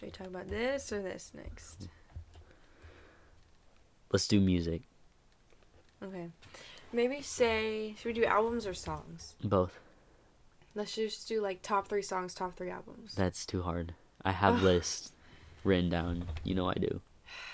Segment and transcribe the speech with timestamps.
[0.00, 1.88] Should we talk about this or this next?
[4.10, 4.80] Let's do music.
[6.02, 6.28] Okay.
[6.90, 9.34] Maybe say, should we do albums or songs?
[9.44, 9.78] Both.
[10.74, 13.14] Let's just do like top three songs, top three albums.
[13.14, 13.92] That's too hard.
[14.24, 14.62] I have Ugh.
[14.62, 15.12] lists
[15.64, 16.24] written down.
[16.44, 17.02] You know I do.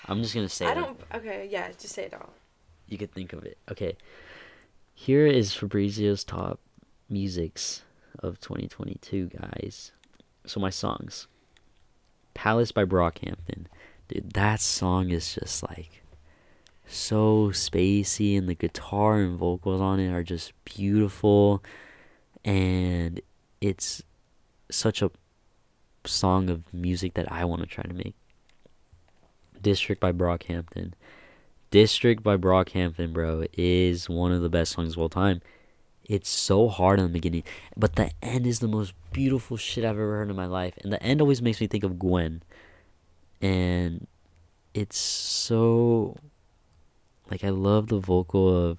[0.05, 0.83] I'm just gonna say I them.
[0.83, 0.99] don't.
[1.15, 2.29] Okay, yeah, just say it all.
[2.87, 3.57] You could think of it.
[3.69, 3.97] Okay.
[4.93, 6.61] Here is Fabrizio's top
[7.09, 7.81] musics
[8.19, 9.91] of 2022, guys.
[10.45, 11.27] So my songs.
[12.37, 13.65] Palace by Brockhampton.
[14.09, 16.03] Dude, that song is just like
[16.85, 21.63] so spacey and the guitar and vocals on it are just beautiful
[22.45, 23.19] and
[23.59, 24.03] it's
[24.69, 25.09] such a
[26.05, 28.13] song of music that I want to try to make.
[29.59, 30.93] District by Brockhampton.
[31.71, 35.41] District by Brockhampton, bro, is one of the best songs of all time.
[36.07, 37.43] It's so hard in the beginning,
[37.75, 40.73] but the end is the most beautiful shit I've ever heard in my life.
[40.81, 42.43] And the end always makes me think of Gwen.
[43.41, 44.07] And
[44.73, 46.15] it's so
[47.29, 48.77] like I love the vocal of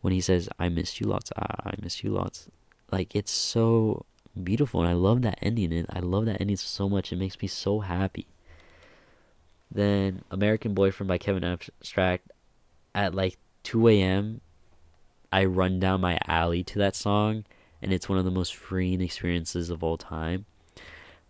[0.00, 2.48] when he says I miss you lots, I, I miss you lots.
[2.90, 4.04] Like it's so
[4.42, 7.12] beautiful and I love that ending and I love that ending so much.
[7.12, 8.26] It makes me so happy.
[9.70, 12.30] Then American Boyfriend by Kevin Abstract
[12.94, 14.40] at like 2 a.m.
[15.32, 17.44] I run down my alley to that song
[17.80, 20.46] and it's one of the most freeing experiences of all time.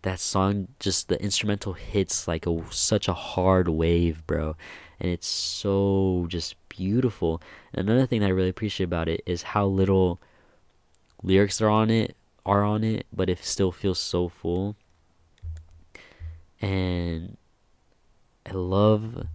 [0.03, 4.57] That song just the instrumental hits like a such a hard wave, bro.
[4.99, 7.41] And it's so just beautiful.
[7.73, 10.21] And another thing that I really appreciate about it is how little
[11.23, 14.77] lyrics are on it are on it, but it still feels so full.
[16.61, 17.37] And
[18.47, 19.27] I love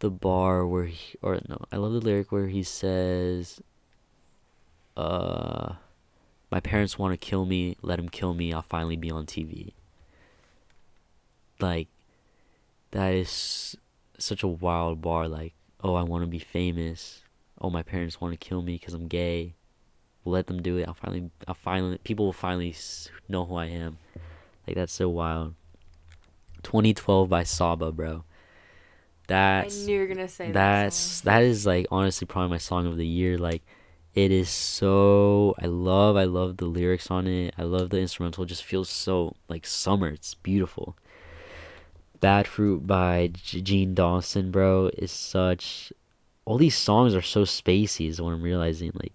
[0.00, 3.62] the bar where he, or no, I love the lyric where he says,
[4.96, 5.74] uh,
[6.50, 9.72] my parents want to kill me, let them kill me, I'll finally be on TV.
[11.60, 11.88] Like,
[12.90, 13.76] that is
[14.18, 15.28] such a wild bar.
[15.28, 17.22] Like, oh, I want to be famous.
[17.60, 19.54] Oh, my parents want to kill me because I'm gay.
[20.24, 20.88] Let them do it.
[20.88, 22.74] I'll finally, I'll finally, people will finally
[23.28, 23.98] know who I am.
[24.66, 25.54] Like, that's so wild.
[26.62, 28.24] 2012 by Saba, bro.
[29.30, 30.54] That's I knew you were gonna say that.
[30.54, 31.32] that's song.
[31.32, 33.38] that is like honestly probably my song of the year.
[33.38, 33.62] Like
[34.12, 37.54] it is so i love i love the lyrics on it.
[37.56, 38.42] I love the instrumental.
[38.42, 40.08] It just feels so like summer.
[40.08, 40.96] It's beautiful.
[42.20, 45.92] Bad fruit by Jean Dawson bro is such
[46.44, 48.90] all these songs are so spacey is what i'm realizing.
[48.94, 49.12] Like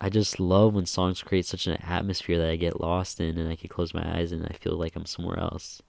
[0.00, 3.50] i just love when songs create such an atmosphere that i get lost in and
[3.50, 5.80] i can close my eyes and i feel like i'm somewhere else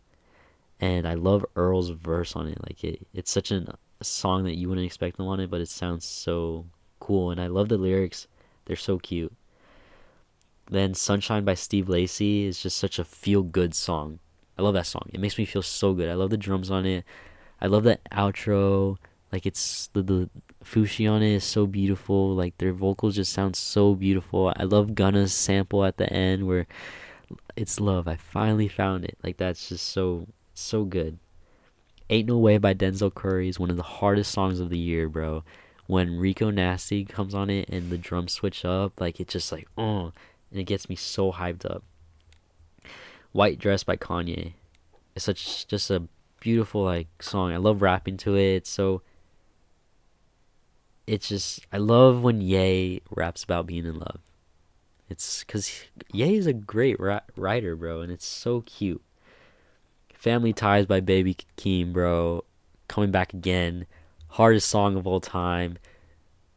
[0.84, 2.58] and I love Earl's verse on it.
[2.62, 5.62] Like it, it's such an, a song that you wouldn't expect them on it, but
[5.62, 6.66] it sounds so
[7.00, 7.32] cool.
[7.32, 8.28] And I love the lyrics;
[8.66, 9.34] they're so cute.
[10.70, 14.20] Then Sunshine by Steve Lacy is just such a feel-good song.
[14.58, 15.10] I love that song.
[15.14, 16.10] It makes me feel so good.
[16.10, 17.06] I love the drums on it.
[17.62, 18.98] I love that outro.
[19.32, 20.30] Like it's the the
[20.66, 22.36] Fousheé on it is so beautiful.
[22.36, 24.54] Like their vocals just sound so beautiful.
[24.58, 26.68] I love Gunna's sample at the end where
[27.56, 28.06] it's love.
[28.06, 29.18] I finally found it.
[29.24, 30.28] Like that's just so
[30.64, 31.20] so good.
[32.10, 35.08] Ain't No Way by Denzel Curry is one of the hardest songs of the year,
[35.10, 35.44] bro.
[35.88, 39.68] When Rico Nasty comes on it and the drums switch up, like it's just like
[39.78, 40.12] oh,
[40.52, 41.84] and it gets me so hyped up.
[43.32, 44.54] White Dress by Kanye.
[45.16, 46.04] It's such just a
[46.40, 47.52] beautiful like song.
[47.52, 48.56] I love rapping to it.
[48.56, 49.02] It's so
[51.08, 54.20] it's just I love when Ye raps about being in love.
[55.10, 59.02] It's cuz Ye is a great ra- writer, bro, and it's so cute.
[60.24, 62.46] Family Ties by Baby Keem, bro.
[62.88, 63.86] Coming back again.
[64.30, 65.78] Hardest song of all time.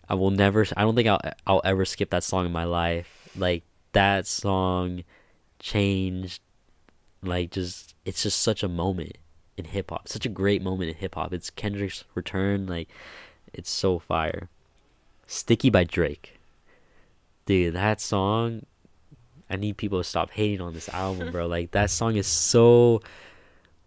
[0.09, 3.29] I will never I don't think I'll I'll ever skip that song in my life.
[3.37, 5.03] Like that song
[5.59, 6.41] changed
[7.25, 9.19] like just it's just such a moment
[9.57, 10.07] in hip hop.
[10.07, 11.33] Such a great moment in hip hop.
[11.33, 12.89] It's Kendrick's return like
[13.53, 14.49] it's so fire.
[15.27, 16.39] Sticky by Drake.
[17.47, 18.65] Dude, that song
[19.51, 21.49] I need people to stop hating on this album, bro.
[21.49, 23.03] Like that song is so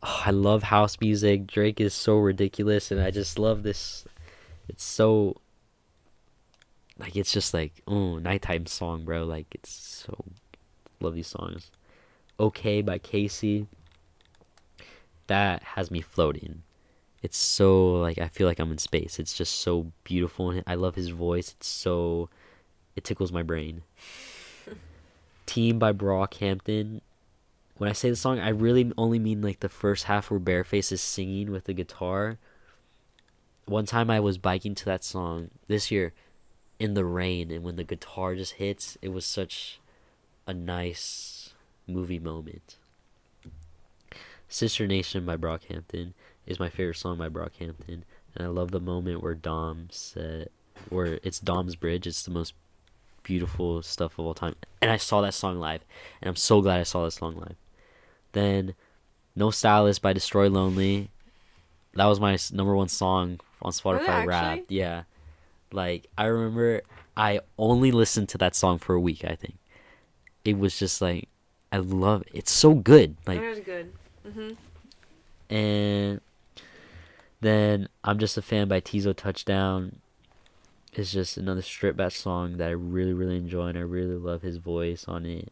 [0.04, 1.48] oh, I love house music.
[1.48, 4.06] Drake is so ridiculous, and I just love this.
[4.68, 5.38] It's so
[6.98, 9.26] like it's just like oh nighttime song, bro.
[9.26, 10.26] Like it's so
[11.00, 11.72] love these songs.
[12.40, 13.68] Okay by Casey.
[15.28, 16.64] That has me floating.
[17.22, 19.20] It's so like I feel like I'm in space.
[19.20, 21.56] It's just so beautiful, and I love his voice.
[21.58, 22.30] It's so
[22.96, 23.84] it tickles my brain.
[25.46, 27.02] Team by Brockhampton
[27.80, 30.92] when I say the song, I really only mean like the first half where bearface
[30.92, 32.38] is singing with the guitar.
[33.66, 36.12] One time I was biking to that song this year
[36.78, 39.80] in the rain, and when the guitar just hits, it was such
[40.46, 41.54] a nice
[41.88, 42.76] movie moment.
[44.50, 46.12] Sister Nation by Brockhampton
[46.46, 48.04] is my favorite song by Brockhampton,
[48.36, 50.50] and I love the moment where Dom said,
[50.90, 52.06] where it's Dom's bridge.
[52.06, 52.54] It's the most
[53.24, 55.86] beautiful stuff of all time, and I saw that song live,
[56.22, 57.56] and I'm so glad I saw that song live.
[58.34, 58.76] Then,
[59.36, 61.10] No Stylist by Destroy Lonely.
[61.96, 64.60] That was my number one song on Spotify Rap.
[64.70, 65.04] Yeah,
[65.72, 66.82] like I remember,
[67.18, 69.26] I only listened to that song for a week.
[69.26, 69.58] I think
[70.46, 71.28] it was just like
[71.72, 72.30] I love it.
[72.34, 73.18] It's so good.
[73.26, 73.94] Like it was good.
[74.28, 74.58] Mhm.
[75.50, 76.22] and
[77.42, 80.00] then I'm just a fan by Teezo Touchdown.
[80.94, 84.42] It's just another strip back song that I really, really enjoy, and I really love
[84.42, 85.52] his voice on it.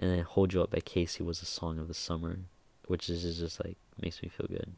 [0.00, 2.38] And then Hold You Up by Casey was a song of the summer,
[2.86, 4.72] which is is just like makes me feel good.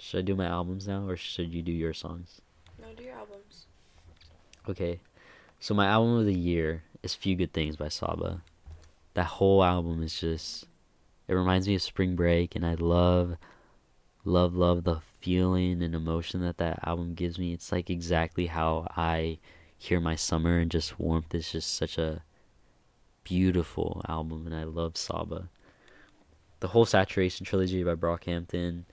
[0.00, 2.40] Should I do my albums now, or should you do your songs?
[2.80, 3.66] No, do your albums.
[4.66, 5.00] Okay,
[5.60, 8.42] so my album of the year is "Few Good Things" by Saba.
[9.12, 10.64] That whole album is just,
[11.28, 13.36] it reminds me of spring break, and I love,
[14.24, 17.52] love, love the feeling and emotion that that album gives me.
[17.52, 19.38] It's like exactly how I
[19.76, 22.22] hear my summer, and just warmth is just such a
[23.24, 25.48] beautiful album, and I love Saba.
[26.60, 28.84] The whole Saturation trilogy by Brockhampton.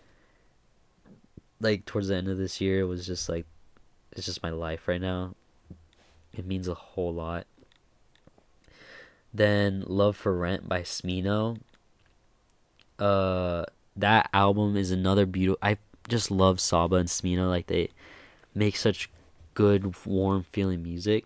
[1.61, 3.45] Like towards the end of this year, was just like,
[4.11, 5.35] it's just my life right now.
[6.33, 7.45] It means a whole lot.
[9.33, 11.59] Then Love for Rent by Smino.
[12.97, 13.65] Uh
[13.95, 15.77] that album is another beautiful I
[16.07, 17.89] just love Saba and Smino like they
[18.55, 19.09] make such
[19.53, 21.25] good warm feeling music.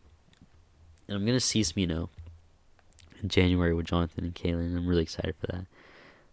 [1.07, 2.22] And I'm gonna see Smino in
[3.29, 4.75] January with Jonathan and Kaylin.
[4.75, 5.65] I'm really excited for that.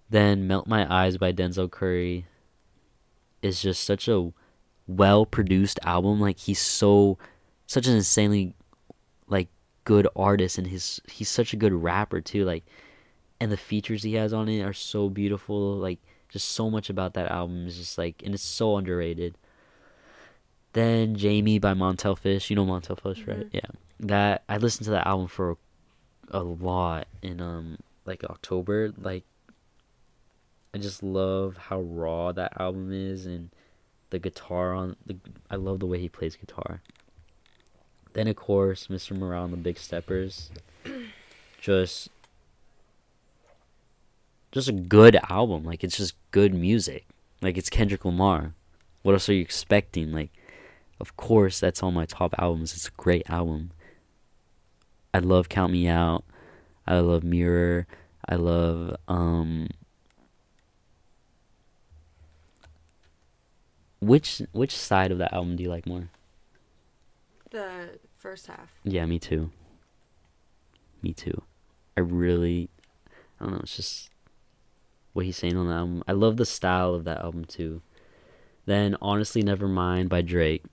[0.09, 2.27] Then Melt My Eyes by Denzel Curry
[3.43, 4.33] is just such a
[4.87, 6.21] well produced album.
[6.21, 7.19] Like he's so
[7.67, 8.55] such an insanely
[9.29, 9.49] like
[9.85, 12.45] good artist and his he's such a good rapper too.
[12.45, 12.65] Like
[13.41, 15.77] and the features he has on it are so beautiful.
[15.77, 19.37] Like just so much about that album is just like and it's so underrated.
[20.73, 22.51] Then Jamie by Montell Fish.
[22.51, 23.47] You know Montell Fish, right?
[23.47, 23.51] Mhm.
[23.53, 23.71] Yeah.
[24.01, 25.57] That I listened to that album for
[26.31, 28.93] a lot in um like October.
[28.97, 29.25] Like
[30.75, 33.51] I just love how raw that album is and
[34.11, 35.17] the guitar on the
[35.51, 36.81] I love the way he plays guitar.
[38.13, 39.17] Then of course Mr.
[39.17, 40.51] Morale and the Big Steppers.
[41.61, 42.09] Just
[44.51, 45.63] just a good album.
[45.63, 47.07] Like it's just good music.
[47.43, 48.55] Like it's Kendrick Lamar.
[49.03, 50.11] What else are you expecting?
[50.11, 50.31] Like
[50.99, 52.73] of course that's on my top albums.
[52.73, 53.73] It's a great album.
[55.13, 56.25] I love Count Me Out.
[56.87, 57.87] I love Mirror.
[58.29, 59.69] I love um
[64.01, 66.11] which which side of that album do you like more?
[67.51, 68.73] The first half.
[68.85, 69.51] Yeah, me too.
[71.03, 71.43] Me too.
[71.97, 72.71] I really,
[73.41, 73.61] I don't know.
[73.61, 74.11] It's just
[75.13, 76.03] what he's saying on the album.
[76.07, 77.83] I love the style of that album too.
[78.67, 80.65] Then honestly, Nevermind by Drake.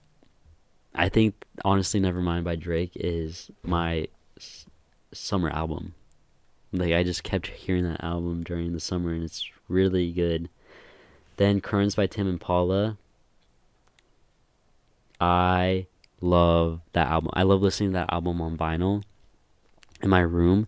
[0.94, 4.08] I think honestly, Nevermind by Drake is my
[5.18, 5.94] summer album.
[6.72, 10.50] Like I just kept hearing that album during the summer, and it's really good.
[11.38, 12.98] Then Currents by Tame Impala.
[15.20, 15.88] I
[16.22, 17.32] love that album.
[17.34, 19.04] I love listening to that album on vinyl
[20.02, 20.68] in my room.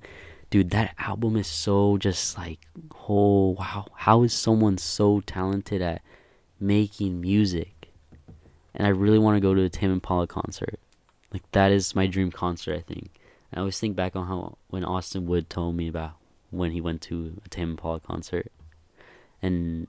[0.50, 2.60] Dude, that album is so just like,
[3.08, 6.02] oh wow, how is someone so talented at
[6.60, 7.92] making music?
[8.74, 10.80] And I really want to go to a Tame Impala concert.
[11.32, 13.19] Like that is my dream concert, I think.
[13.54, 16.14] I always think back on how when Austin Wood told me about
[16.52, 18.52] when he went to a Tame Impala concert
[19.42, 19.88] and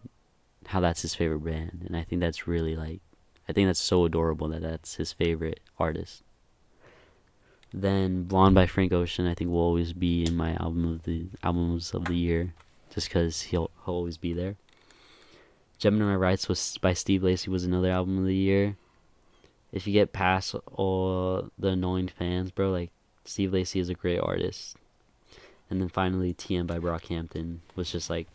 [0.67, 1.85] how that's his favorite band.
[1.87, 3.00] And I think that's really like
[3.49, 6.23] I think that's so adorable that that's his favorite artist.
[7.73, 11.26] Then Blonde by Frank Ocean, I think will always be in my album of the
[11.43, 12.55] albums of the year,
[12.93, 14.57] just because he'll, he'll always be there.
[15.79, 18.76] Gemini Rights was by Steve Lacy was another album of the year.
[19.73, 22.90] If you get past all the annoying fans, bro, like
[23.24, 24.76] Steve Lacy is a great artist.
[25.68, 28.26] And then finally, TM by Brockhampton was just like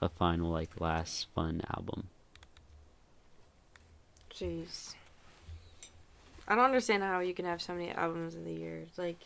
[0.00, 2.08] a final, like last fun album.
[4.32, 4.94] Jeez.
[6.46, 8.84] I don't understand how you can have so many albums in the year.
[8.96, 9.20] Like,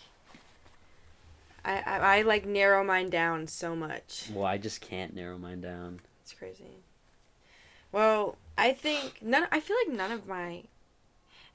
[1.65, 4.31] I, I I like narrow mine down so much.
[4.33, 6.01] Well, I just can't narrow mine down.
[6.23, 6.77] It's crazy.
[7.91, 9.49] Well, I think none.
[9.51, 10.65] I feel like none of my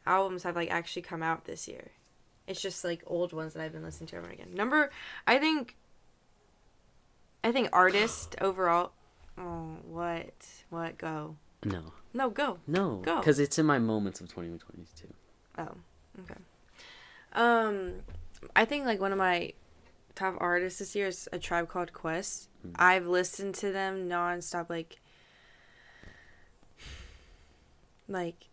[0.05, 1.91] albums have like actually come out this year.
[2.48, 4.54] It's just like old ones that I've been listening to over and again.
[4.54, 4.92] Number,
[5.26, 5.76] I think.
[7.44, 8.92] I think artist overall.
[9.38, 10.34] Oh, what?
[10.70, 10.98] What?
[10.98, 11.38] Go.
[11.66, 11.94] No.
[12.14, 12.60] No, go.
[12.68, 13.18] No, Go.
[13.18, 15.08] because it's in my moments of 2022.
[15.58, 15.70] Oh,
[16.22, 16.40] okay.
[17.34, 17.94] Um,
[18.56, 19.54] I think like one of my
[20.14, 22.50] top artists this year is a tribe called Quest.
[22.66, 22.76] Mm.
[22.76, 25.00] I've listened to them nonstop, like,
[28.08, 28.50] like,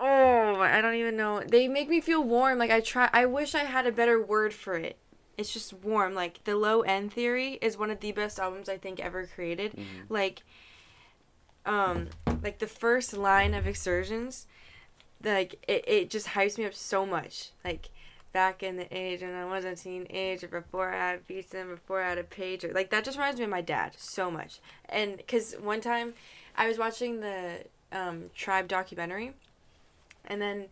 [0.00, 1.42] oh, I don't even know.
[1.46, 2.58] They make me feel warm.
[2.58, 3.08] Like I try.
[3.12, 4.96] I wish I had a better word for it.
[5.38, 6.14] It's just warm.
[6.14, 9.72] Like the Low End Theory is one of the best albums I think ever created.
[9.72, 9.84] Mhm.
[10.08, 10.42] Like,
[11.66, 12.08] um,
[12.42, 14.46] like the first line of Excursions,
[15.22, 17.50] like it, it just hypes me up so much.
[17.64, 17.90] Like
[18.32, 22.02] back in the age when I was a teenager, before I had beats and before
[22.02, 22.72] I had a pager.
[22.74, 24.60] Like that just reminds me of my dad so much.
[24.88, 26.14] And because one time
[26.56, 29.32] I was watching the um, Tribe documentary,
[30.24, 30.66] and then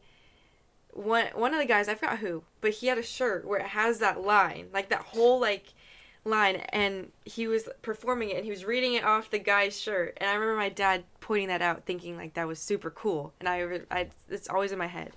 [0.92, 3.68] one one of the guys I forgot who, but he had a shirt where it
[3.68, 5.74] has that line, like that whole like
[6.24, 10.16] line, and he was performing it and he was reading it off the guy's shirt,
[10.18, 13.48] and I remember my dad pointing that out, thinking like that was super cool, and
[13.48, 15.12] I, I it's always in my head,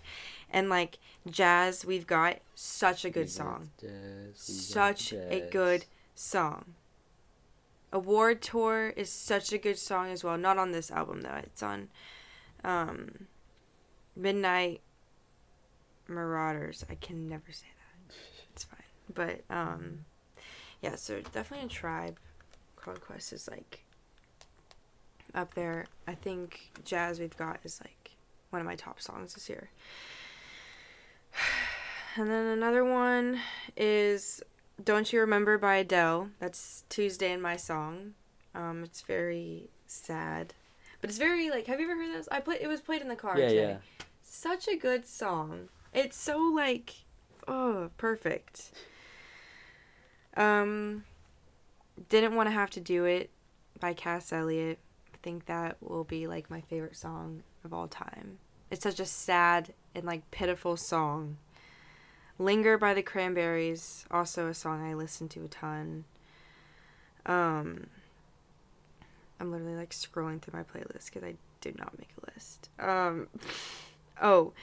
[0.51, 5.85] and like jazz, we've got such a good song, jazz, such a good
[6.15, 6.75] song.
[7.93, 10.37] Award Tour is such a good song as well.
[10.37, 11.41] Not on this album though.
[11.43, 11.89] It's on
[12.63, 13.27] um,
[14.15, 14.81] Midnight
[16.07, 16.83] Marauders.
[16.89, 18.15] I can never say that.
[18.53, 18.79] It's fine.
[19.13, 20.05] But um,
[20.81, 20.95] yeah.
[20.95, 22.17] So definitely a tribe.
[22.75, 23.83] called Quest is like
[25.33, 25.85] up there.
[26.07, 28.11] I think Jazz We've Got is like
[28.49, 29.69] one of my top songs this year.
[32.17, 33.39] And then another one
[33.77, 34.41] is
[34.83, 36.27] don't You Remember by Adele.
[36.39, 38.15] That's Tuesday in my song.
[38.53, 40.53] Um, it's very sad.
[40.99, 42.27] But it's very like have you ever heard this?
[42.29, 43.61] I play it was played in the car Yeah, today.
[43.61, 43.77] yeah.
[44.33, 45.67] Such a good song.
[45.93, 46.93] It's so like
[47.49, 48.71] oh, perfect.
[50.37, 51.03] Um
[52.07, 53.29] Didn't Want to Have to Do It
[53.81, 54.79] by Cass Elliot.
[55.13, 58.37] I think that will be like my favorite song of all time.
[58.71, 61.35] It's such a sad and like pitiful song.
[62.39, 66.05] Linger by the Cranberries, also a song I listen to a ton.
[67.25, 67.87] Um,
[69.41, 72.69] I'm literally like scrolling through my playlist because I did not make a list.
[72.79, 73.27] Um,
[74.21, 74.53] oh,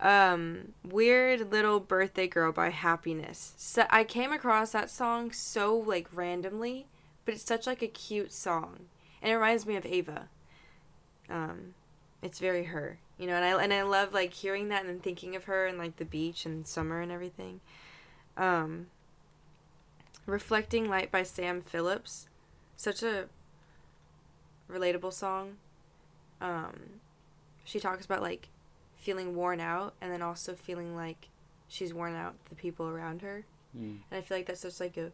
[0.00, 3.54] um, Weird Little Birthday Girl by Happiness.
[3.56, 6.86] So I came across that song so like randomly,
[7.24, 8.86] but it's such like a cute song,
[9.20, 10.28] and it reminds me of Ava.
[11.30, 11.74] Um,
[12.20, 15.36] it's very her, you know, and I and I love like hearing that and thinking
[15.36, 17.60] of her and like the beach and summer and everything.
[18.36, 18.86] Um,
[20.26, 22.28] Reflecting Light by Sam Phillips,
[22.76, 23.26] such a
[24.70, 25.56] relatable song.
[26.40, 27.00] Um,
[27.64, 28.48] she talks about like
[29.02, 31.28] feeling worn out and then also feeling like
[31.68, 33.44] she's worn out the people around her,
[33.76, 34.00] Mm.
[34.10, 35.10] and I feel like that's just like a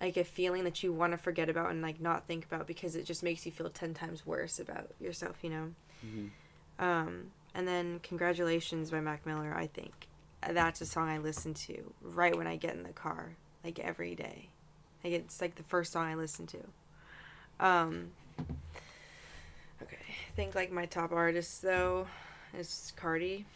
[0.00, 2.96] like a feeling that you want to forget about and like not think about because
[2.96, 5.72] it just makes you feel 10 times worse about yourself, you know.
[6.04, 6.30] Mhm.
[6.78, 10.08] Um, and then Congratulations by Mac Miller, I think.
[10.42, 13.78] Uh, That's a song I listen to right when I get in the car, like
[13.78, 14.48] every day.
[15.04, 16.58] Like it's like the first song I listen to.
[17.60, 18.10] Um,
[19.82, 22.06] okay, I think like my top artists though
[22.58, 23.46] is Cardi.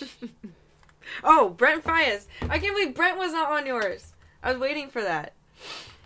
[1.24, 2.26] oh, Brent Faiyaz.
[2.42, 4.12] I can't believe Brent was not on yours.
[4.42, 5.32] I was waiting for that.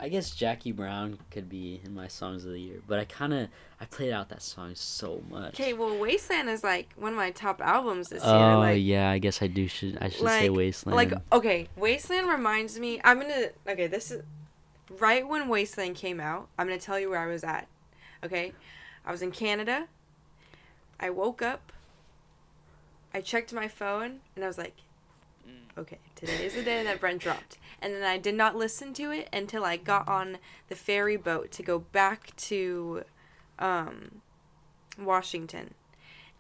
[0.01, 3.35] I guess Jackie Brown could be in my songs of the year, but I kind
[3.35, 3.49] of
[3.81, 5.55] I played out that song so much.
[5.55, 8.33] Okay, well, Wasteland is like one of my top albums this year.
[8.33, 10.97] Oh like, yeah, I guess I do should I should say Wasteland.
[10.97, 13.01] Like okay, Wasteland reminds me.
[13.03, 13.89] I'm gonna okay.
[13.89, 14.23] This is
[15.01, 16.49] right when Wasteland came out.
[16.57, 17.67] I'm gonna tell you where I was at.
[18.25, 18.53] Okay,
[19.05, 19.89] I was in Canada.
[21.01, 21.73] I woke up.
[23.15, 24.77] I checked my phone and I was like,
[25.79, 27.59] okay, today is the day that Brent dropped.
[27.81, 30.39] And then I did not listen to it until I got on
[30.69, 33.05] the ferry boat to go back to
[33.59, 34.21] um,
[34.99, 35.75] Washington.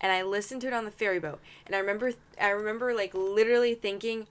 [0.00, 1.40] And I listened to it on the ferry boat.
[1.66, 4.28] And I remember I remember like literally thinking,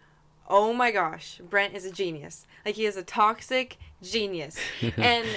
[0.48, 2.46] "Oh my gosh, Brent is a genius.
[2.66, 4.58] Like he is a toxic genius."
[4.98, 5.28] and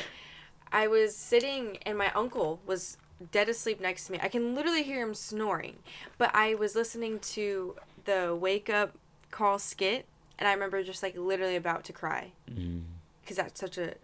[0.70, 2.96] I was sitting and my uncle was
[3.32, 4.18] dead asleep next to me.
[4.22, 5.76] I can literally hear him snoring.
[6.18, 8.96] But I was listening to the wake up
[9.30, 10.06] call skit
[10.38, 12.82] and I remember just like literally about to cry Mm.
[13.22, 13.94] because that's such a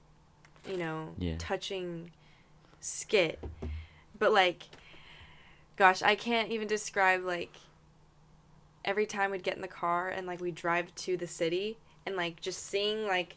[0.68, 1.34] you know Yeah.
[1.38, 2.10] touching
[2.80, 3.42] skit
[4.18, 4.64] but like
[5.76, 7.54] gosh i can't even describe like
[8.84, 12.14] every time we'd get in the car and like we'd drive to the city and
[12.16, 13.36] like just seeing like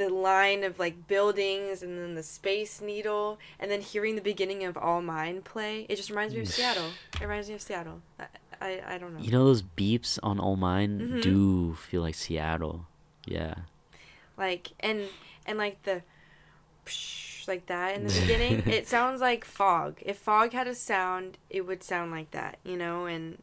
[0.00, 4.64] the line of like buildings and then the space needle and then hearing the beginning
[4.64, 8.00] of all mine play it just reminds me of seattle it reminds me of seattle
[8.18, 8.24] i
[8.60, 11.22] i, I don't know You know those beeps on All Mine Mhm.
[11.22, 12.86] do feel like Seattle.
[13.26, 13.54] Yeah.
[14.36, 15.08] like and
[15.46, 16.02] and like the
[16.86, 21.38] psh, like that in the beginning it sounds like fog if fog had a sound
[21.50, 23.42] it would sound like that you know and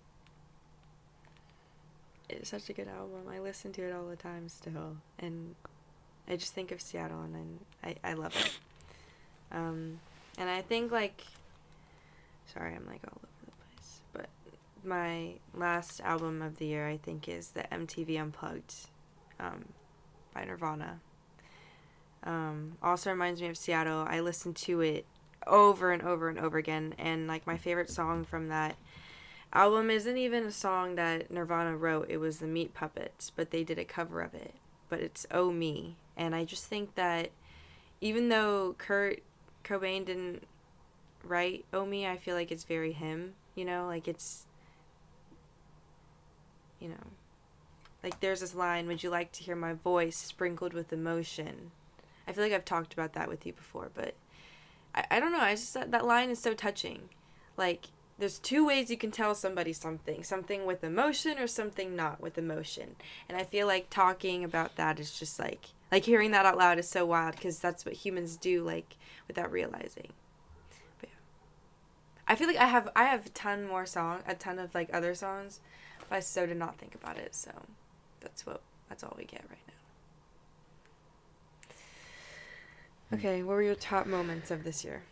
[2.30, 3.22] it's such a good album.
[3.32, 5.56] I listen to it all the time still, and
[6.27, 8.60] I just think of Seattle, and I I love it.
[9.51, 10.00] Um,
[10.38, 11.24] and I think like,
[12.53, 14.27] sorry, I'm like all over the place, but
[14.84, 18.74] my last album of the year I think is the MTV Unplugged,
[19.39, 19.65] um,
[20.34, 21.00] by Nirvana.
[22.24, 24.05] Um, also reminds me of Seattle.
[24.07, 25.05] I listen to it
[25.46, 28.75] over and over and over again, and like my favorite song from that
[29.53, 32.07] album isn't even a song that Nirvana wrote.
[32.10, 34.55] It was the Meat Puppets, but they did a cover of it.
[34.89, 37.30] But it's Oh Me, and I just think that
[38.02, 39.20] even though Kurt
[39.64, 40.44] Cobain didn't
[41.24, 43.34] write Oh Me, I feel like it's very him.
[43.56, 44.46] You know, like it's
[46.80, 46.96] you know,
[48.04, 51.72] like there's this line, "Would you like to hear my voice sprinkled with emotion?"
[52.28, 54.14] I feel like I've talked about that with you before, but
[54.94, 55.40] I, I don't know.
[55.40, 57.10] I just that line is so touching.
[57.56, 57.88] Like
[58.20, 62.38] there's two ways you can tell somebody something something with emotion or something not with
[62.38, 62.96] emotion
[63.30, 66.79] and i feel like talking about that is just like like hearing that out loud
[66.79, 70.10] is so wild because that's what humans do like without realizing
[71.00, 71.15] but yeah
[72.27, 74.89] i feel like i have i have a ton more song a ton of like
[74.94, 75.60] other songs
[76.10, 77.51] but i so did not think about it so
[78.22, 79.60] that's what that's all we get right
[81.70, 81.75] now
[83.10, 83.15] hmm.
[83.15, 85.03] okay what were your top moments of this year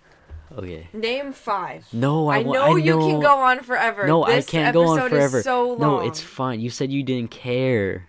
[0.55, 0.87] Okay.
[0.93, 1.87] Name five.
[1.91, 4.05] No, I, I know I you can go on forever.
[4.05, 5.41] No, This I can't go on forever.
[5.41, 5.79] so long.
[5.79, 6.59] No, it's fine.
[6.59, 8.07] You said you didn't care.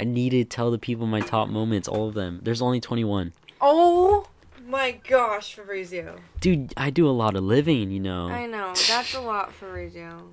[0.00, 2.40] I need to tell the people my top moments, all of them.
[2.42, 3.32] There's only 21.
[3.60, 4.26] Oh
[4.66, 6.16] my gosh, Fabrizio.
[6.40, 8.28] Dude, I do a lot of living, you know.
[8.28, 10.30] I know that's a lot, Fabrizio.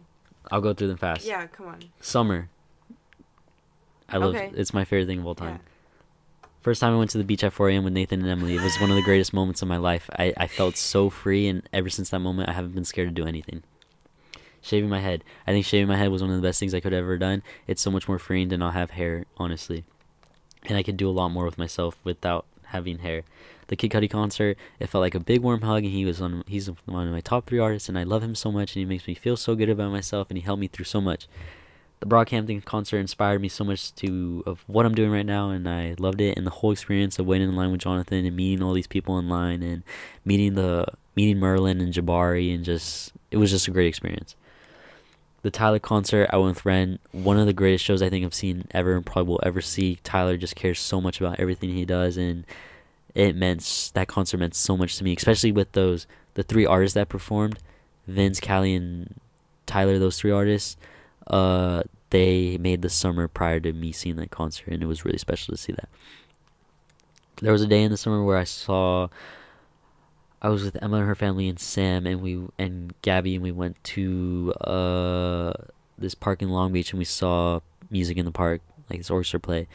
[0.51, 1.25] I'll go through them fast.
[1.25, 1.79] Yeah, come on.
[2.01, 2.49] Summer.
[4.07, 4.51] I love Okay.
[4.55, 5.59] it's my favorite thing of all time.
[6.43, 6.47] Yeah.
[6.61, 7.83] First time I went to the beach at 4 a.m.
[7.83, 10.09] with Nathan and Emily, it was one of the greatest moments of my life.
[10.17, 13.13] I, I felt so free, and ever since that moment, I haven't been scared to
[13.21, 13.63] do anything.
[14.61, 15.23] Shaving my head.
[15.47, 17.17] I think shaving my head was one of the best things I could have ever
[17.17, 17.43] done.
[17.67, 19.83] It's so much more freeing to not have hair, honestly.
[20.63, 23.23] And I could do a lot more with myself without having hair.
[23.67, 26.43] The Kid Cudi concert, it felt like a big warm hug, and he was on.
[26.47, 28.85] He's one of my top three artists, and I love him so much, and he
[28.85, 31.27] makes me feel so good about myself, and he helped me through so much
[32.00, 35.67] the Brockhampton concert inspired me so much to of what I'm doing right now, and
[35.67, 36.37] I loved it.
[36.37, 39.19] And the whole experience of waiting in line with Jonathan and meeting all these people
[39.19, 39.83] in line, and
[40.24, 44.35] meeting the meeting Merlyn and Jabari, and just it was just a great experience.
[45.41, 46.99] The Tyler concert, I went with Ren.
[47.11, 49.99] One of the greatest shows I think I've seen ever, and probably will ever see.
[50.03, 52.45] Tyler just cares so much about everything he does, and
[53.15, 56.95] it meant that concert meant so much to me, especially with those the three artists
[56.95, 57.59] that performed,
[58.07, 59.15] Vince, Kali, and
[59.65, 59.97] Tyler.
[59.97, 60.75] Those three artists
[61.27, 65.17] uh they made the summer prior to me seeing that concert and it was really
[65.17, 65.89] special to see that
[67.41, 69.07] there was a day in the summer where i saw
[70.41, 73.51] i was with emma and her family and sam and we and gabby and we
[73.51, 75.53] went to uh
[75.97, 79.39] this park in long beach and we saw music in the park like this orchestra
[79.39, 79.67] play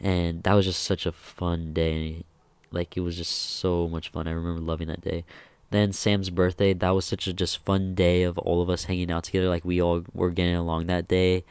[0.00, 2.24] and that was just such a fun day
[2.70, 5.24] like it was just so much fun i remember loving that day
[5.70, 9.10] then Sam's birthday, that was such a just fun day of all of us hanging
[9.10, 9.48] out together.
[9.48, 11.44] Like we all were getting along that day.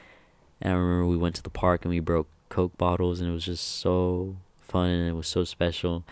[0.62, 3.34] And I remember we went to the park and we broke Coke bottles and it
[3.34, 6.04] was just so fun and it was so special.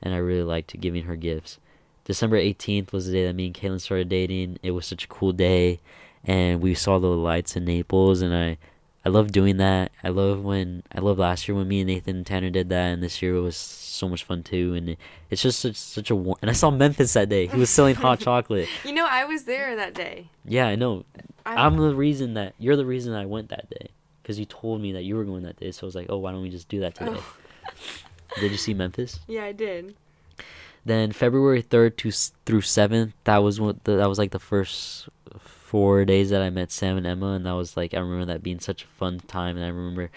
[0.00, 1.58] And I really liked giving her gifts.
[2.04, 4.58] December 18th was the day that me and Kaylin started dating.
[4.62, 5.80] It was such a cool day.
[6.24, 8.58] And we saw the lights in Naples and I
[9.04, 9.90] I love doing that.
[10.04, 12.92] I love when I love last year when me and Nathan and Tanner did that,
[12.92, 14.74] and this year it was so much fun too.
[14.74, 16.36] And it, it's just such such a warm.
[16.40, 17.48] and I saw Memphis that day.
[17.48, 18.68] He was selling hot chocolate.
[18.84, 20.28] You know, I was there that day.
[20.44, 21.04] Yeah, I know.
[21.44, 23.88] I'm the reason that you're the reason I went that day
[24.22, 25.72] because you told me that you were going that day.
[25.72, 27.16] So I was like, oh, why don't we just do that today?
[27.16, 27.34] Oh.
[28.40, 29.18] Did you see Memphis?
[29.26, 29.94] Yeah, I did.
[30.84, 36.04] Then February third to through seventh, that was what that was like the first four
[36.04, 38.60] days that I met Sam and Emma, and that was like I remember that being
[38.60, 40.10] such a fun time, and I remember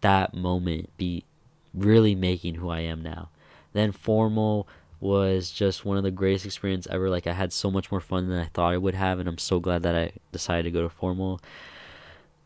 [0.00, 1.24] that moment be
[1.72, 3.30] really making who I am now.
[3.72, 4.68] Then formal
[5.00, 7.10] was just one of the greatest experience ever.
[7.10, 9.38] Like I had so much more fun than I thought I would have, and I'm
[9.38, 11.40] so glad that I decided to go to formal.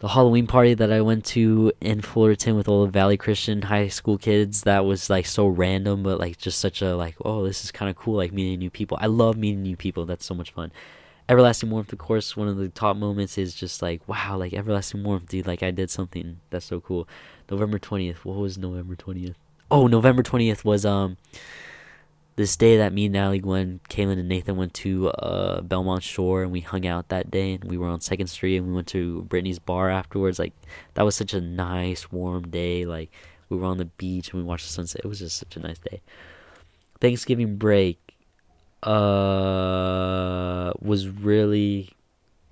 [0.01, 3.89] The Halloween party that I went to in Fullerton with all the Valley Christian high
[3.89, 7.65] school kids, that was like so random, but like just such a like, oh, this
[7.65, 8.97] is kind of cool, like meeting new people.
[9.01, 10.07] I love meeting new people.
[10.07, 10.71] That's so much fun.
[11.29, 15.03] Everlasting Warmth, of course, one of the top moments is just like, wow, like Everlasting
[15.03, 17.09] Warmth, dude, like I did something that's so cool.
[17.51, 19.35] November 20th, what was November 20th?
[19.69, 21.17] Oh, November 20th was um
[22.38, 26.44] this day that me, and Natalie, Gwen, Kaylin, and Nathan went to uh, Belmont Shore
[26.44, 28.87] and we hung out that day and we were on Second Street and we went
[28.88, 30.38] to Brittany's bar afterwards.
[30.38, 30.53] Like
[30.94, 32.87] that was such a nice, warm day.
[32.87, 33.11] Like
[33.48, 35.01] we were on the beach and we watched the sunset.
[35.05, 36.01] It was just such a nice day.
[37.01, 37.98] Thanksgiving break
[38.85, 41.90] uh was really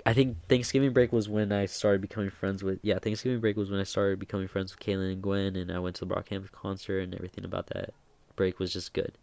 [0.05, 2.81] I think Thanksgiving break was when I started becoming friends with.
[2.83, 5.79] Yeah, Thanksgiving break was when I started becoming friends with Kaylin and Gwen, and I
[5.79, 7.92] went to the Brockhampton concert, and everything about that
[8.37, 9.18] break was just good.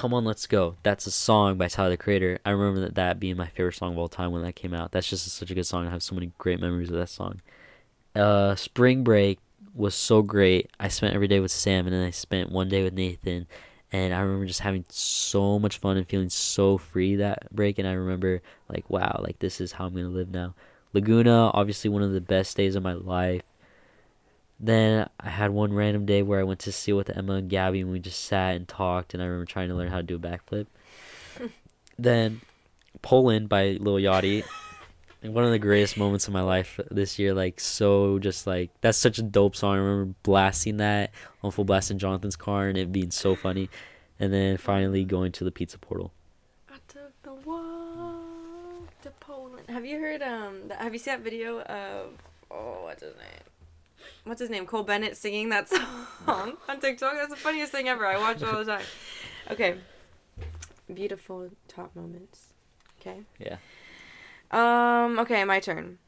[0.00, 0.76] Come on, let's go.
[0.82, 2.38] That's a song by Tyler the Creator.
[2.46, 4.92] I remember that, that being my favorite song of all time when that came out.
[4.92, 5.86] That's just such a good song.
[5.86, 7.42] I have so many great memories of that song.
[8.16, 9.40] Uh, Spring Break
[9.74, 10.70] was so great.
[10.80, 13.46] I spent every day with Sam, and then I spent one day with Nathan,
[13.92, 17.78] and I remember just having so much fun and feeling so free that break.
[17.78, 20.54] And I remember like, wow, like this is how I'm gonna live now.
[20.94, 23.42] Laguna, obviously one of the best days of my life.
[24.62, 27.80] Then I had one random day where I went to see with Emma and Gabby,
[27.80, 29.14] and we just sat and talked.
[29.14, 30.66] And I remember trying to learn how to do a backflip.
[31.98, 32.42] then
[33.00, 34.44] Poland by Lil Yachty.
[35.22, 37.32] one of the greatest moments of my life this year.
[37.32, 39.76] Like so, just like that's such a dope song.
[39.76, 41.10] I remember blasting that
[41.42, 43.70] on full blast in Jonathan's car and it being so funny.
[44.18, 46.12] And then finally going to the pizza portal.
[46.68, 49.70] I took the walk to Poland.
[49.70, 50.68] Have you heard um?
[50.68, 52.10] th- Have you seen that video of
[52.50, 53.49] oh what's his name?
[54.24, 54.66] What's his name?
[54.66, 55.68] Cole Bennett singing that
[56.26, 57.14] song on TikTok.
[57.14, 58.06] That's the funniest thing ever.
[58.06, 58.84] I watch it all the time.
[59.50, 59.76] Okay.
[60.92, 62.52] Beautiful top moments.
[63.00, 63.20] Okay.
[63.38, 63.56] Yeah.
[64.50, 65.18] Um.
[65.20, 65.98] Okay, my turn.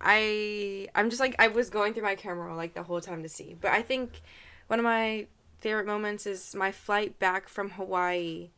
[0.00, 3.28] I I'm just like I was going through my camera like the whole time to
[3.28, 4.22] see, but I think
[4.66, 5.26] one of my
[5.58, 8.50] favorite moments is my flight back from Hawaii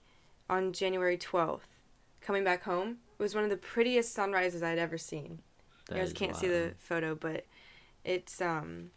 [0.49, 1.69] on January twelfth,
[2.21, 2.99] coming back home.
[3.19, 5.41] It was one of the prettiest sunrises I'd ever seen.
[5.89, 7.45] That you guys can't see the photo, but
[8.05, 8.91] it's um,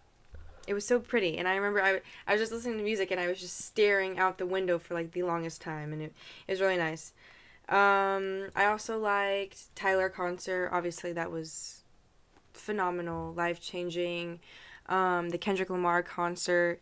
[0.68, 1.38] it was so pretty.
[1.38, 4.18] And I remember I, I was just listening to music and I was just staring
[4.18, 6.14] out the window for like the longest time, and it,
[6.48, 7.14] it was really nice.
[7.68, 10.70] Um, I also liked Tyler concert.
[10.72, 11.84] Obviously, that was
[12.54, 14.40] phenomenal, life changing.
[14.88, 16.80] Um, the Kendrick Lamar concert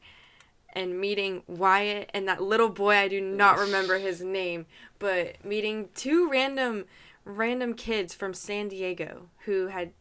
[0.73, 4.65] and meeting Wyatt and that little boy I do not remember his name,
[4.99, 6.85] but meeting two random
[7.25, 9.93] random kids from San Diego who had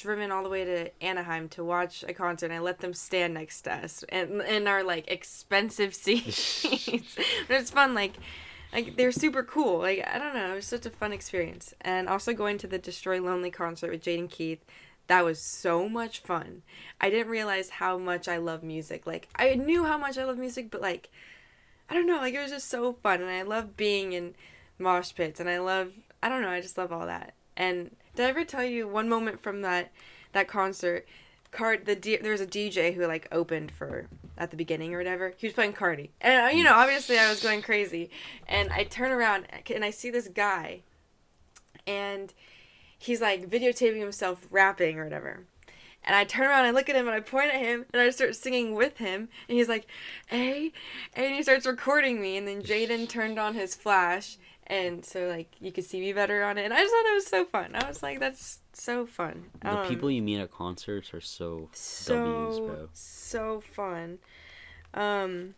[0.00, 3.34] driven all the way to Anaheim to watch a concert and I let them stand
[3.34, 6.64] next to us and in our like expensive seats.
[7.48, 8.14] but it's fun like
[8.72, 9.78] like they're super cool.
[9.78, 11.74] Like I don't know, it was such a fun experience.
[11.80, 14.64] And also going to the Destroy Lonely concert with Jaden Keith,
[15.08, 16.62] that was so much fun.
[17.00, 19.06] I didn't realize how much I love music.
[19.06, 21.10] Like I knew how much I love music, but like
[21.88, 24.34] I don't know, like it was just so fun and I love being in
[24.78, 27.34] mosh pits and I love I don't know, I just love all that.
[27.56, 29.90] And did I ever tell you one moment from that
[30.32, 31.06] that concert?
[31.50, 34.06] Card the D, there was a DJ who like opened for
[34.38, 35.34] at the beginning or whatever.
[35.36, 38.10] He was playing Cardi, and uh, you know obviously I was going crazy,
[38.46, 40.82] and I turn around and I see this guy,
[41.86, 42.32] and
[42.98, 45.46] he's like videotaping himself rapping or whatever.
[46.02, 48.00] And I turn around and I look at him and I point at him and
[48.00, 49.28] I start singing with him.
[49.48, 49.86] And he's like,
[50.28, 50.72] hey.
[51.14, 52.36] And he starts recording me.
[52.38, 54.38] And then Jaden turned on his flash.
[54.70, 56.64] And so, like, you could see me better on it.
[56.64, 57.74] And I just thought that was so fun.
[57.74, 59.46] I was like, that's so fun.
[59.62, 62.88] The Um, people you meet at concerts are so, so W's, bro.
[62.92, 64.18] so fun.
[64.94, 65.54] Um,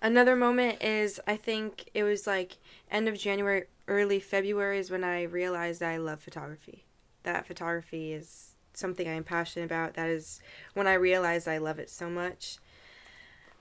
[0.00, 2.56] another moment is I think it was like
[2.90, 6.84] end of January, early February is when I realized I love photography.
[7.24, 9.92] That photography is something I am passionate about.
[9.92, 10.40] That is
[10.72, 12.56] when I realized I love it so much.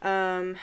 [0.02, 0.56] Um,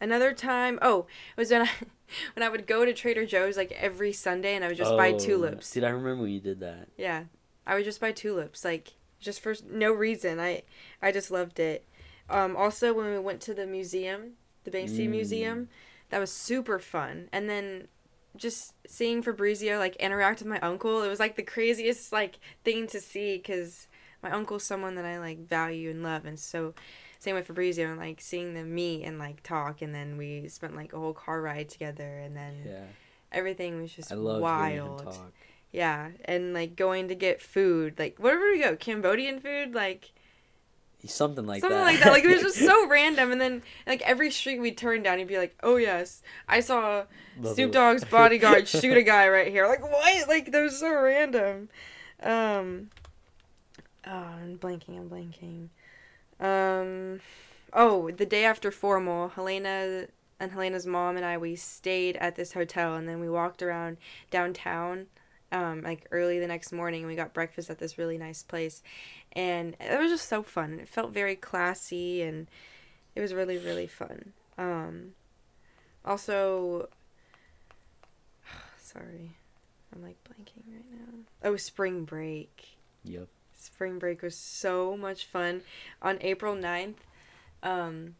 [0.00, 1.06] another time, oh,
[1.36, 1.70] it was when I
[2.34, 5.12] when I would go to Trader Joe's like every Sunday and I would just buy
[5.12, 5.70] Oh, tulips.
[5.72, 6.88] Did I remember when you did that.
[6.96, 7.24] Yeah,
[7.66, 10.38] I would just buy tulips, like just for no reason.
[10.40, 10.62] I
[11.02, 11.86] I just loved it.
[12.28, 14.32] Um, also, when we went to the museum,
[14.64, 15.10] the Banksy Mm.
[15.10, 15.68] Museum,
[16.10, 17.28] that was super fun.
[17.32, 17.88] And then
[18.36, 22.86] just seeing Fabrizio like interact with my uncle, it was like the craziest like thing
[22.88, 23.86] to see because
[24.22, 26.74] my uncle's someone that I like value and love, and so
[27.18, 30.74] same with Fabrizio and like seeing them meet and like talk, and then we spent
[30.76, 32.84] like a whole car ride together, and then Yeah.
[33.32, 35.02] everything was just I love hearing him wild.
[35.04, 35.32] talk.
[35.72, 38.76] Yeah, and like going to get food, like wherever we go?
[38.76, 40.12] Cambodian food, like,
[41.04, 41.84] Something like something that.
[41.84, 42.10] like that.
[42.10, 43.30] Like it was just so random.
[43.30, 47.04] And then like every street we turned down, he'd be like, "Oh yes, I saw
[47.38, 47.70] Love Snoop.
[47.70, 50.28] Dogg's bodyguard shoot a guy right here." Like what?
[50.28, 51.68] Like they're so random.
[52.22, 52.90] Um.
[54.04, 54.96] Oh, I'm blanking.
[54.98, 55.68] I'm blanking.
[56.40, 57.20] Um.
[57.72, 60.06] Oh, the day after formal, Helena
[60.38, 63.96] and Helena's mom and I we stayed at this hotel, and then we walked around
[64.30, 65.06] downtown
[65.52, 68.82] um, like early the next morning and we got breakfast at this really nice place
[69.32, 72.48] and it was just so fun it felt very classy and
[73.14, 75.12] it was really really fun um,
[76.04, 76.88] also
[78.78, 79.36] sorry
[79.94, 83.28] i'm like blanking right now oh spring break Yep.
[83.66, 85.62] Spring break was so much fun
[86.00, 86.94] on april 9th
[87.62, 88.14] um,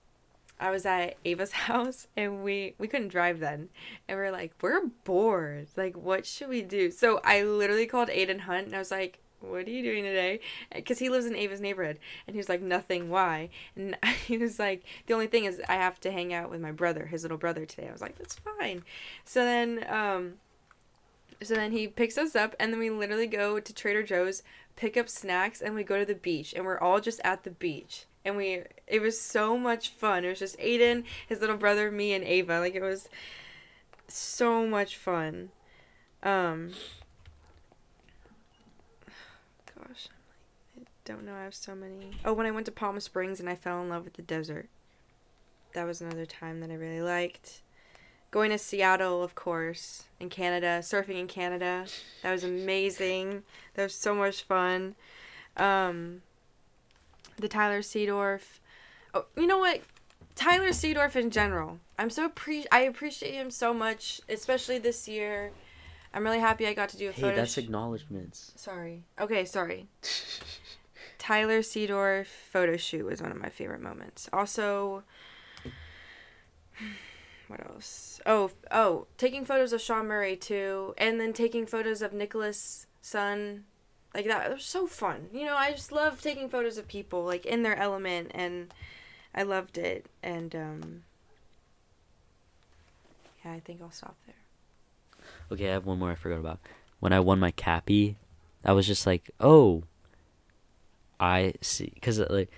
[0.59, 3.69] I was at Ava's house and we we couldn't drive then,
[4.09, 5.69] and we are like, we're bored.
[5.77, 6.91] Like, what should we do?
[6.91, 10.41] So I literally called Aiden Hunt and I was like, what are you doing today?
[10.75, 11.99] Because he lives in Ava's neighborhood.
[12.27, 13.51] And he was like, nothing, why?
[13.75, 16.73] And he was like, the only thing is I have to hang out with my
[16.73, 17.89] brother, his little brother today.
[17.89, 18.83] I was like, that's fine.
[19.25, 20.35] So then, um,
[21.43, 24.43] so then he picks us up and then we literally go to Trader Joe's,
[24.77, 26.55] pick up snacks, and we go to the beach.
[26.55, 28.07] And we're all just at the beach.
[28.25, 30.25] And we, it was so much fun.
[30.25, 32.61] It was just Aiden, his little brother, me, and Ava.
[32.61, 33.09] Like, it was
[34.09, 35.51] so much fun.
[36.23, 36.73] Um,
[39.75, 40.09] gosh,
[40.77, 41.35] I don't know.
[41.35, 42.11] I have so many.
[42.25, 44.69] Oh, when I went to Palm Springs and I fell in love with the desert.
[45.75, 47.61] That was another time that I really liked.
[48.31, 51.87] Going to Seattle, of course, in Canada, surfing in Canada.
[52.23, 53.45] That was amazing.
[53.75, 54.95] That was so much fun.
[55.57, 56.23] Um,
[57.39, 58.59] the Tyler Seedorf.
[59.15, 59.81] Oh, you know what?
[60.35, 61.79] Tyler Seedorf in general.
[61.99, 62.67] I'm so pre.
[62.71, 65.53] I appreciate him so much, especially this year.
[66.12, 67.37] I'm really happy I got to do a Hey, photo.
[67.37, 68.53] that's sh- acknowledgments.
[68.57, 69.05] Sorry.
[69.19, 69.87] Okay, sorry.
[71.19, 74.29] Tyler Seedorf photo shoot was one of my favorite moments.
[74.33, 75.05] Also,
[77.49, 78.21] what else?
[78.27, 83.65] Oh, oh, taking photos of Sean Murray too, and then taking photos of Nicholas' son,
[84.15, 84.51] like that.
[84.51, 85.29] It was so fun.
[85.33, 88.73] You know, I just love taking photos of people like in their element, and
[89.35, 90.07] I loved it.
[90.23, 91.03] And um,
[93.45, 94.35] yeah, I think I'll stop there.
[95.53, 96.61] Okay, I have one more I forgot about.
[96.99, 98.17] When I won my Cappy,
[98.65, 99.85] I was just like, oh,
[101.21, 101.93] I see.
[101.95, 102.51] Because, like,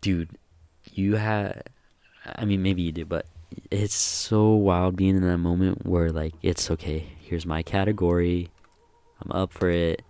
[0.00, 0.30] dude,
[0.92, 1.70] you had.
[2.24, 3.26] I mean, maybe you do, but
[3.70, 7.06] it's so wild being in that moment where, like, it's okay.
[7.20, 8.50] Here's my category.
[9.20, 10.02] I'm up for it.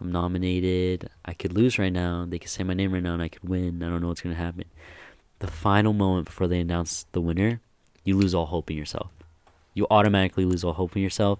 [0.00, 1.08] I'm nominated.
[1.24, 2.26] I could lose right now.
[2.28, 3.82] They could say my name right now and I could win.
[3.82, 4.64] I don't know what's going to happen.
[5.38, 7.60] The final moment before they announce the winner,
[8.04, 9.10] you lose all hope in yourself
[9.76, 11.38] you automatically lose all hope in yourself.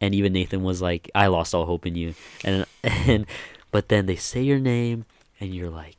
[0.00, 2.14] And even Nathan was like, I lost all hope in you.
[2.44, 3.26] And and
[3.70, 5.04] but then they say your name
[5.40, 5.96] and you're like,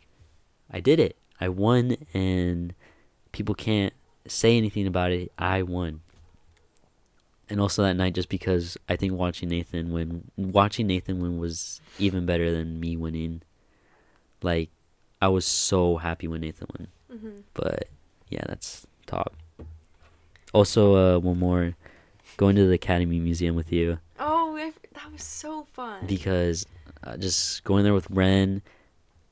[0.72, 1.18] I did it.
[1.40, 2.74] I won and
[3.34, 3.94] people can't
[4.28, 5.32] say anything about it.
[5.38, 6.02] I won.
[7.50, 11.82] And also that night just because I think watching Nathan win watching Nathan win was
[12.00, 13.42] even better than me winning.
[14.42, 14.70] Like
[15.22, 16.88] I was so happy when Nathan won.
[17.14, 17.40] Mm-hmm.
[17.54, 17.90] But
[18.30, 19.36] yeah, that's top.
[20.54, 21.76] Also, uh, one more,
[22.38, 26.06] going to the Academy Museum with you Oh, that was so fun.
[26.06, 26.66] because
[27.04, 28.62] uh, just going there with Ren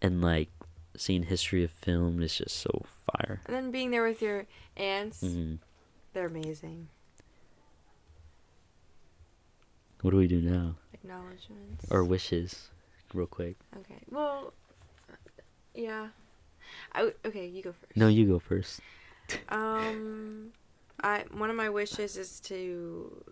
[0.01, 0.49] and like
[0.97, 2.85] seeing history of film is just so
[3.17, 3.41] fire.
[3.45, 4.45] and then being there with your
[4.77, 5.55] aunts, hmm
[6.13, 6.89] they're amazing.
[10.01, 10.75] What do we do now?
[10.93, 11.85] Acknowledgements.
[11.89, 12.69] Or wishes,
[13.13, 13.55] real quick.
[13.79, 13.99] okay.
[14.09, 14.53] Well,
[15.75, 16.07] yeah.
[16.93, 17.47] I w- okay.
[17.47, 17.95] You go first.
[17.97, 18.79] No, you go first.
[19.47, 20.51] Um,
[21.01, 23.23] I one of my wishes is to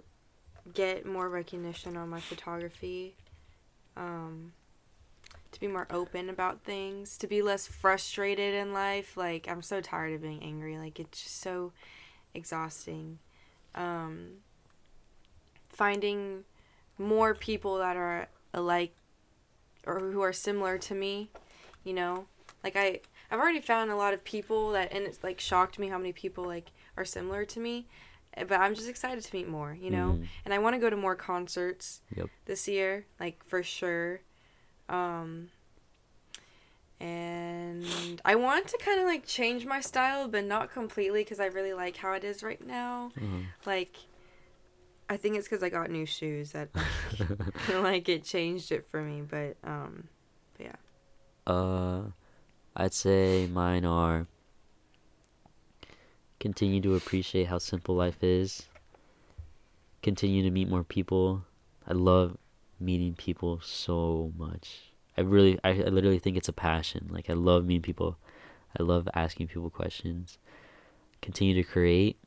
[0.73, 3.15] get more recognition on my photography.
[3.97, 4.53] Um,
[5.51, 9.17] to be more open about things, to be less frustrated in life.
[9.17, 10.77] Like I'm so tired of being angry.
[10.77, 11.71] Like it's just so
[12.33, 13.19] exhausting.
[13.75, 14.38] Um,
[15.69, 16.43] finding
[16.97, 18.93] more people that are alike
[19.85, 21.29] or who are similar to me,
[21.83, 22.25] you know?
[22.63, 22.99] Like I
[23.31, 26.12] I've already found a lot of people that and it's like shocked me how many
[26.12, 27.88] people like are similar to me.
[28.35, 30.17] eh, But I'm just excited to meet more, you know?
[30.19, 30.27] Mhm.
[30.45, 32.29] And I want to go to more concerts Yep.
[32.45, 34.21] this year, like for sure.
[34.89, 35.49] Um
[36.99, 41.45] and I want to kind of like change my style, but not completely because I
[41.45, 43.12] really like how it is right now.
[43.17, 43.45] Mhm.
[43.65, 43.95] Like,
[45.08, 46.69] I think it's because I got new shoes that
[47.69, 49.21] like it changed it for me.
[49.21, 50.10] But um,
[50.58, 51.52] but yeah.
[51.54, 52.02] Uh,
[52.75, 54.28] I'd say mine are
[56.39, 58.67] continue to appreciate how simple life is.
[60.02, 61.43] Continue to meet more people.
[61.88, 62.38] I love
[62.79, 64.91] meeting people so much.
[65.17, 67.09] I really, I, I literally think it's a passion.
[67.11, 68.17] Like I love meeting people.
[68.79, 70.37] I love asking people questions.
[71.21, 72.17] Continue to create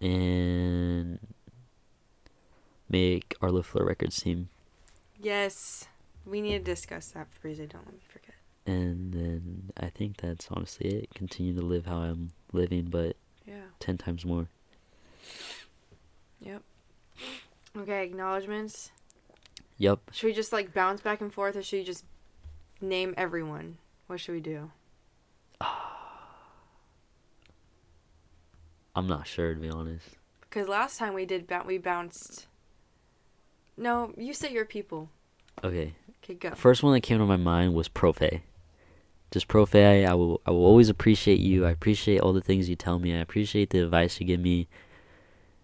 [0.00, 1.18] and
[2.88, 4.48] make our Le Fleur Records team.
[5.20, 5.86] Yes,
[6.26, 7.68] we need to discuss that, Frieza.
[7.68, 8.34] Don't let me forget.
[8.66, 11.14] And then I think that's honestly it.
[11.14, 13.16] Continue to live how I'm living, but
[13.46, 13.64] Yeah.
[13.80, 14.48] 10 times more.
[16.40, 16.62] Yep.
[17.76, 18.90] Okay, acknowledgements.
[19.78, 20.00] Yep.
[20.12, 22.04] Should we just like bounce back and forth, or should we just
[22.80, 23.78] name everyone?
[24.06, 24.70] What should we do?
[28.96, 30.06] I'm not sure to be honest.
[30.42, 32.46] Because last time we did, ba- we bounced.
[33.76, 35.10] No, you say your people.
[35.64, 35.94] Okay.
[36.22, 36.52] Okay, go.
[36.54, 38.42] First one that came to my mind was Profe.
[39.32, 40.06] just Profe.
[40.06, 41.66] I will I will always appreciate you.
[41.66, 43.14] I appreciate all the things you tell me.
[43.14, 44.68] I appreciate the advice you give me.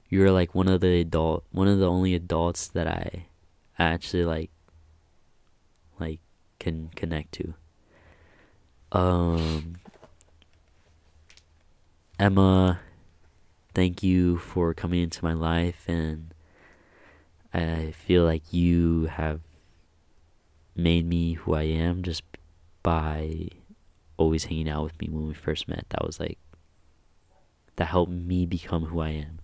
[0.08, 3.26] You're like one of the adult, one of the only adults that I
[3.84, 4.50] actually like,
[5.98, 6.20] like
[6.58, 7.54] can connect to.
[8.92, 9.76] Um,
[12.18, 12.80] Emma,
[13.74, 16.34] thank you for coming into my life, and
[17.54, 19.40] I feel like you have
[20.76, 22.22] made me who I am just
[22.82, 23.48] by
[24.16, 25.86] always hanging out with me when we first met.
[25.90, 26.38] That was like,
[27.76, 29.40] that helped me become who I am.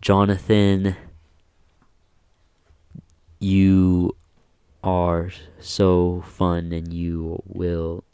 [0.00, 0.96] Jonathan,
[3.38, 4.14] you
[4.82, 8.04] are so fun and you will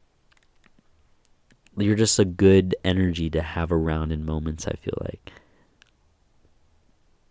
[1.77, 5.33] you're just a good energy to have around in moments I feel like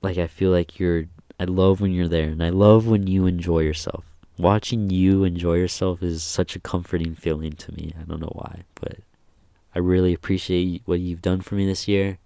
[0.01, 1.05] like I feel like you're
[1.39, 4.05] I love when you're there and I love when you enjoy yourself.
[4.37, 7.93] Watching you enjoy yourself is such a comforting feeling to me.
[7.99, 8.99] I don't know why, but
[9.75, 12.19] I really appreciate what you've done for me this year.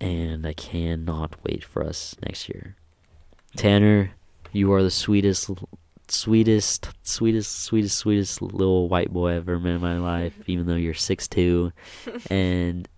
[0.00, 2.76] And I cannot wait for us next year.
[3.56, 4.12] Tanner,
[4.54, 5.50] you are the sweetest
[6.08, 10.76] sweetest, sweetest, sweetest, sweetest little white boy I've ever met in my life, even though
[10.76, 11.72] you're six two,
[12.30, 12.88] and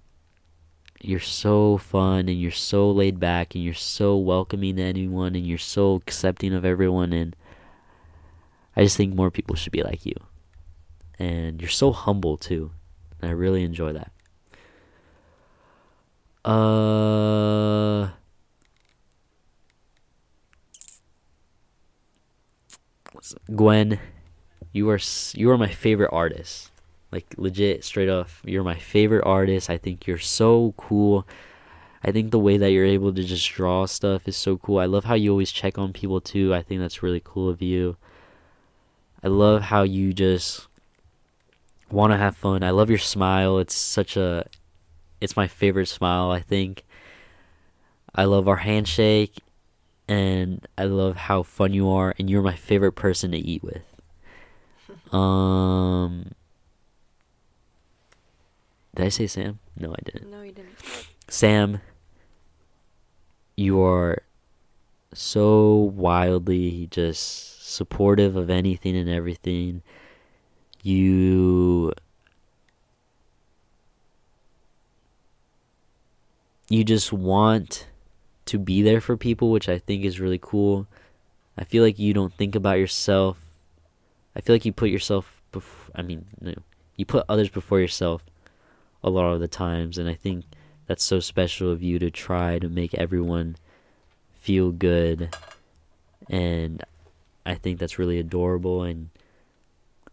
[1.00, 5.46] you're so fun and you're so laid back and you're so welcoming to anyone and
[5.46, 7.36] you're so accepting of everyone and
[8.74, 10.14] I just think more people should be like you.
[11.18, 12.72] And you're so humble too.
[13.20, 14.12] And I really enjoy that.
[16.50, 18.10] Uh
[23.54, 23.98] Gwen,
[24.72, 25.00] you are
[25.34, 26.70] you are my favorite artist.
[27.12, 29.70] Like legit, straight off, you're my favorite artist.
[29.70, 31.26] I think you're so cool.
[32.04, 34.78] I think the way that you're able to just draw stuff is so cool.
[34.78, 36.54] I love how you always check on people too.
[36.54, 37.96] I think that's really cool of you.
[39.22, 40.68] I love how you just
[41.90, 42.62] want to have fun.
[42.62, 43.58] I love your smile.
[43.58, 44.46] It's such a
[45.20, 46.84] it's my favorite smile, I think.
[48.14, 49.38] I love our handshake
[50.08, 53.82] and I love how fun you are and you're my favorite person to eat with.
[55.12, 56.32] Um
[58.94, 59.58] Did I say Sam?
[59.76, 60.30] No, I didn't.
[60.30, 60.78] No, you didn't.
[61.28, 61.80] Sam,
[63.56, 64.22] you are
[65.12, 69.82] so wildly just supportive of anything and everything.
[70.82, 71.92] You
[76.68, 77.86] you just want
[78.46, 80.86] to be there for people, which I think is really cool.
[81.58, 83.38] I feel like you don't think about yourself.
[84.34, 86.54] I feel like you put yourself before, I mean, no,
[86.96, 88.24] you put others before yourself
[89.02, 90.44] a lot of the times and I think
[90.86, 93.56] that's so special of you to try to make everyone
[94.34, 95.34] feel good
[96.28, 96.82] and
[97.44, 99.10] I think that's really adorable and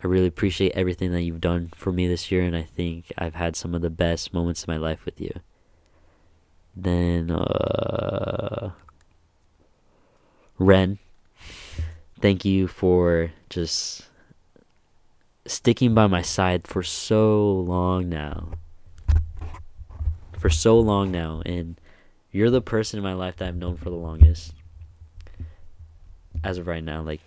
[0.03, 3.35] I really appreciate everything that you've done for me this year and I think I've
[3.35, 5.33] had some of the best moments of my life with you.
[6.75, 8.71] Then uh
[10.57, 10.99] Ren,
[12.19, 14.07] thank you for just
[15.45, 18.53] sticking by my side for so long now
[20.43, 21.79] for so long now, and
[22.29, 24.53] you're the person in my life that I've known for the longest.
[26.43, 27.21] As of right now, like,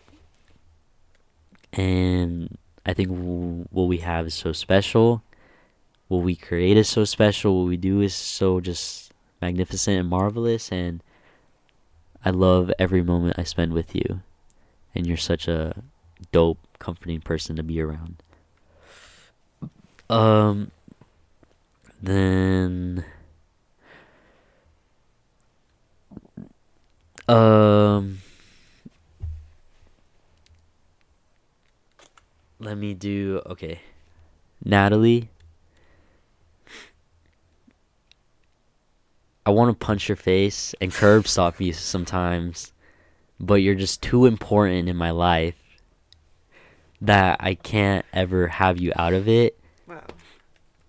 [1.72, 5.22] and I think what we have is so special.
[6.09, 7.62] What we create is so special.
[7.62, 9.06] What we do is so just
[9.40, 10.70] magnificent and marvelous.
[10.70, 11.03] And
[12.25, 14.22] I love every moment I spend with you.
[14.94, 15.83] And you're such a
[16.33, 18.22] dope, comforting person to be around.
[20.09, 20.70] Um,
[22.01, 23.05] then
[27.29, 28.18] um
[32.61, 33.81] let me do okay.
[34.64, 35.31] Natalie
[39.46, 42.72] I want to punch your face and curb stop you sometimes,
[43.38, 45.54] but you're just too important in my life
[47.00, 49.59] that I can't ever have you out of it.
[49.87, 50.02] Wow.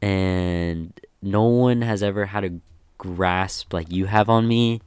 [0.02, 2.60] and no one has ever had a
[2.98, 4.82] grasp like you have on me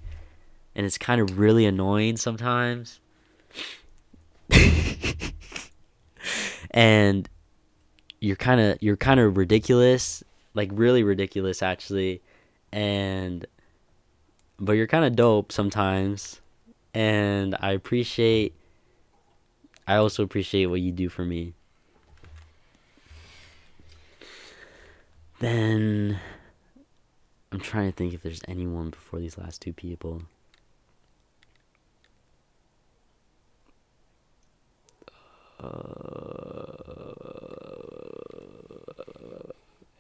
[0.75, 2.99] and it's kind of really annoying sometimes.
[6.73, 7.29] And
[8.21, 10.23] you're kind of you're kind of ridiculous
[10.55, 12.23] like really ridiculous actually.
[12.73, 13.47] And
[14.61, 16.41] but you're kind of dope sometimes.
[16.93, 18.55] And I appreciate,
[19.87, 21.55] I also appreciate what you do for me.
[25.39, 26.21] Then
[27.51, 30.23] I'm trying to think if there's anyone before these last two people.
[35.59, 35.71] Uh,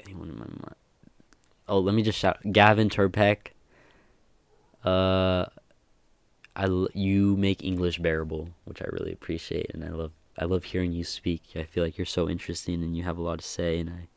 [0.04, 0.74] anyone in my mind?
[1.68, 3.52] Oh, let me just shout Gavin Turpek.
[4.84, 5.46] Uh,
[6.56, 10.92] I you make English bearable, which I really appreciate, and I love I love hearing
[10.92, 11.42] you speak.
[11.56, 14.08] I feel like you're so interesting and you have a lot to say, and I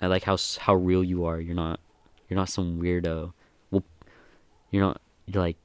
[0.00, 1.40] I like how how real you are.
[1.40, 1.80] You're not
[2.28, 3.32] you're not some weirdo.
[3.70, 3.84] Well,
[4.70, 5.56] you're not you're like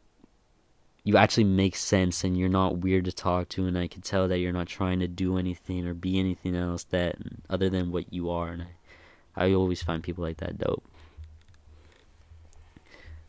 [1.04, 4.28] you actually make sense and you're not weird to talk to and I can tell
[4.30, 7.18] that you're not trying to do anything or be anything else that
[7.50, 8.68] other than what you are and I,
[9.36, 10.84] I always find people like that dope.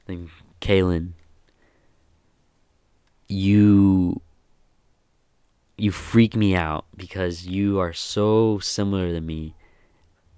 [0.07, 0.31] Then
[0.61, 1.13] Kaylin,
[3.29, 4.21] you
[5.77, 9.55] you freak me out because you are so similar to me.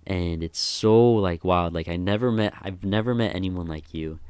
[0.06, 1.74] And it's so like wild.
[1.74, 4.20] Like I never met I've never met anyone like you.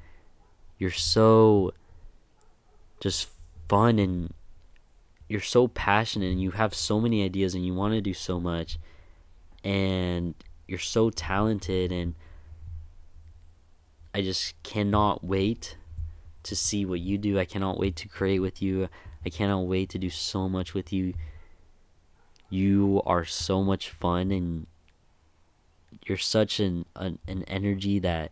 [0.79, 1.73] You're so
[3.01, 3.29] just
[3.69, 4.33] fun and
[5.29, 8.41] you're so passionate and you have so many ideas and you want to do so
[8.41, 8.79] much.
[9.63, 10.35] And
[10.67, 12.15] you're so talented and
[14.17, 15.77] I just cannot wait
[16.45, 17.39] to see what you do.
[17.39, 18.89] I cannot wait to create with you.
[19.27, 21.13] I cannot wait to do so much with you.
[22.49, 24.69] You are so much fun and
[26.07, 28.31] you're such an an, an energy that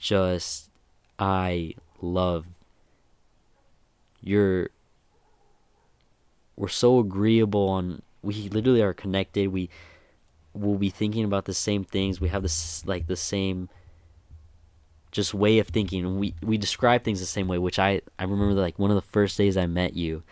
[0.00, 0.68] just
[1.20, 2.44] I love
[4.20, 4.70] you're
[6.56, 9.70] we're so agreeable on we literally are connected we
[10.54, 13.68] will be thinking about the same things we have this like the same
[15.16, 18.54] just way of thinking we we describe things the same way which i i remember
[18.54, 20.22] like one of the first days i met you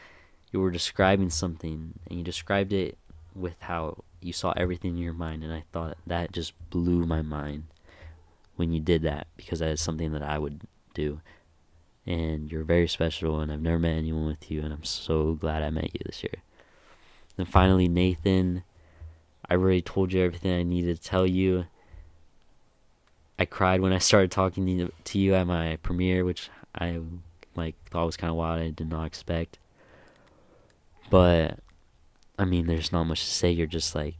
[0.52, 2.96] you were describing something and you described it
[3.34, 7.22] with how you saw everything in your mind and i thought that just blew my
[7.22, 7.64] mind
[8.56, 10.60] when you did that because that is something that i would
[10.92, 11.20] do
[12.06, 15.62] and you're very special and I've never met anyone with you and I'm so glad
[15.62, 16.42] I met you this year.
[17.38, 18.62] And finally Nathan,
[19.48, 21.66] I already told you everything I needed to tell you.
[23.38, 27.00] I cried when I started talking to you, at my premiere, which I
[27.56, 28.60] like thought was kind of wild.
[28.60, 29.58] I did not expect.
[31.10, 31.58] But
[32.38, 33.50] I mean, there's not much to say.
[33.50, 34.16] You're just like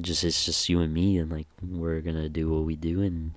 [0.00, 3.32] just it's just you and me and like we're to do what we do and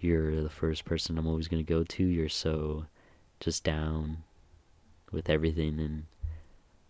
[0.00, 2.04] you're the first person I'm always to go to.
[2.04, 2.86] You're so
[3.40, 4.18] just down
[5.12, 6.04] with everything and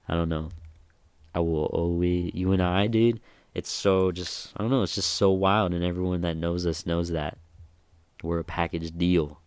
[0.09, 0.50] I don't know.
[1.34, 3.20] I will always you and I, dude.
[3.55, 6.86] It's so just I don't know, it's just so wild and everyone that knows us
[6.86, 7.38] knows that
[8.22, 9.38] we're a package deal.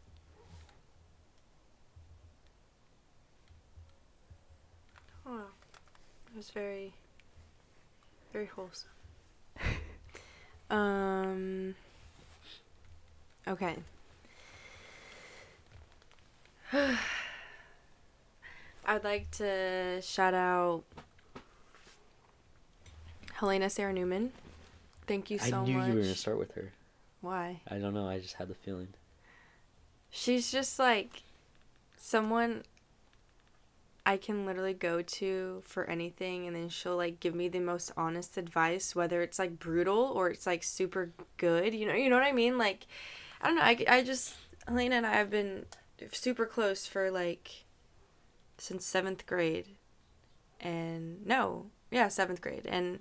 [5.25, 5.41] Oh,
[6.31, 6.93] it was very,
[8.31, 8.89] very wholesome.
[10.69, 11.75] um.
[13.47, 13.75] Okay.
[18.85, 20.83] I'd like to shout out
[23.37, 24.31] Helena Sarah Newman.
[25.05, 25.69] Thank you so much.
[25.69, 25.87] I knew much.
[25.87, 26.71] you were going to start with her.
[27.21, 27.61] Why?
[27.69, 28.89] I don't know, I just had the feeling.
[30.09, 31.21] She's just like
[31.97, 32.63] someone
[34.07, 37.91] I can literally go to for anything and then she'll like give me the most
[37.95, 41.75] honest advice whether it's like brutal or it's like super good.
[41.75, 42.57] You know, you know what I mean?
[42.57, 42.87] Like
[43.41, 43.61] I don't know.
[43.61, 44.35] I, I just
[44.67, 45.65] Helena and I have been
[46.11, 47.65] super close for like
[48.57, 49.67] since 7th grade.
[50.59, 52.65] And no, yeah, 7th grade.
[52.67, 52.99] And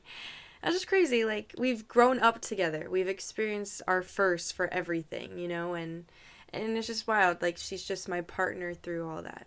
[0.62, 1.24] that's just crazy.
[1.24, 2.89] Like we've grown up together.
[2.91, 6.07] We've experienced our first for everything, you know, and
[6.53, 7.43] and it's just wild.
[7.43, 9.47] Like she's just my partner through all that.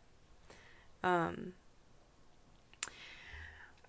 [1.03, 1.53] Um,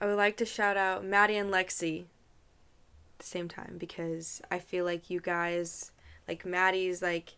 [0.00, 4.58] I would like to shout out Maddie and Lexi at the same time because I
[4.58, 5.92] feel like you guys,
[6.26, 7.34] like Maddie's like,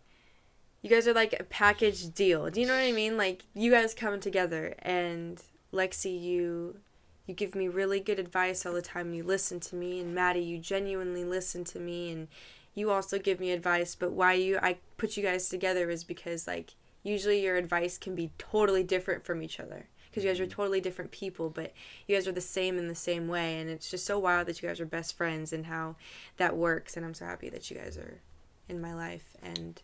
[0.80, 2.48] you guys are like a package deal.
[2.50, 3.16] Do you know what I mean?
[3.16, 5.42] Like you guys come together and
[5.72, 6.76] Lexi, you
[7.26, 10.14] you give me really good advice all the time and you listen to me and
[10.14, 12.28] Maddie, you genuinely listen to me and
[12.74, 16.46] you also give me advice, but why you I put you guys together is because
[16.46, 20.46] like usually your advice can be totally different from each other because you guys are
[20.46, 21.72] totally different people, but
[22.06, 24.62] you guys are the same in the same way and it's just so wild that
[24.62, 25.96] you guys are best friends and how
[26.38, 28.20] that works and I'm so happy that you guys are
[28.68, 29.80] in my life and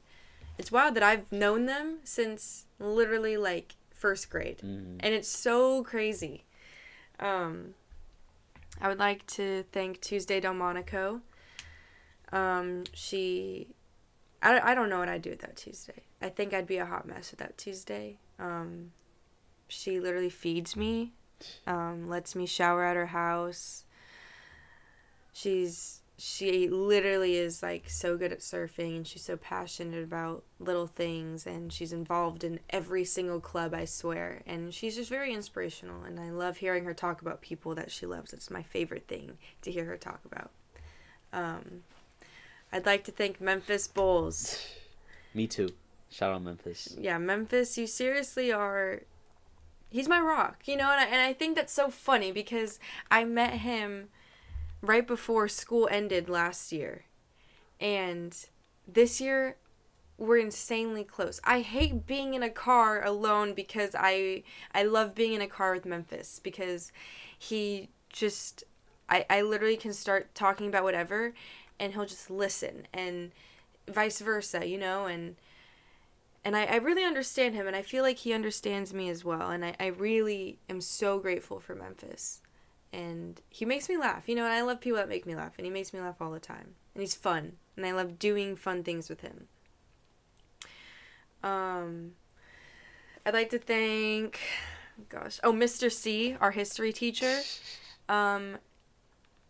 [0.58, 4.60] it's wild that I've known them since literally like first grade.
[4.64, 4.96] Mm.
[5.00, 6.44] And it's so crazy.
[7.20, 7.74] Um
[8.80, 11.20] I would like to thank Tuesday Delmonico.
[12.32, 13.68] Um, she,
[14.42, 16.02] I, I don't know what I'd do without Tuesday.
[16.22, 18.18] I think I'd be a hot mess without Tuesday.
[18.38, 18.92] Um,
[19.66, 21.12] she literally feeds me,
[21.66, 23.84] um, lets me shower at her house.
[25.32, 30.88] She's she literally is like so good at surfing and she's so passionate about little
[30.88, 36.02] things and she's involved in every single club I swear and she's just very inspirational
[36.02, 38.32] and I love hearing her talk about people that she loves.
[38.32, 40.50] It's my favorite thing to hear her talk about.
[41.32, 41.84] Um,
[42.72, 44.60] I'd like to thank Memphis Bulls.
[45.34, 45.68] Me too.
[46.10, 46.96] Shout out Memphis.
[46.98, 49.02] Yeah, Memphis, you seriously are.
[49.88, 53.24] He's my rock, you know, and I, and I think that's so funny because I
[53.24, 54.08] met him
[54.80, 57.04] right before school ended last year.
[57.80, 58.36] And
[58.86, 59.56] this year,
[60.18, 61.40] we're insanely close.
[61.44, 64.42] I hate being in a car alone because I
[64.74, 66.90] I love being in a car with Memphis because
[67.38, 68.64] he just
[69.08, 71.34] I, I literally can start talking about whatever
[71.78, 73.30] and he'll just listen and
[73.86, 75.36] vice versa, you know, and
[76.44, 79.50] and I, I really understand him and I feel like he understands me as well
[79.50, 82.40] and I, I really am so grateful for Memphis.
[82.92, 85.52] And he makes me laugh, you know, and I love people that make me laugh
[85.58, 86.74] and he makes me laugh all the time.
[86.94, 87.52] And he's fun.
[87.76, 89.48] And I love doing fun things with him.
[91.42, 92.12] Um
[93.26, 94.40] I'd like to thank
[95.08, 95.92] gosh, oh Mr.
[95.92, 97.40] C, our history teacher.
[98.08, 98.56] Um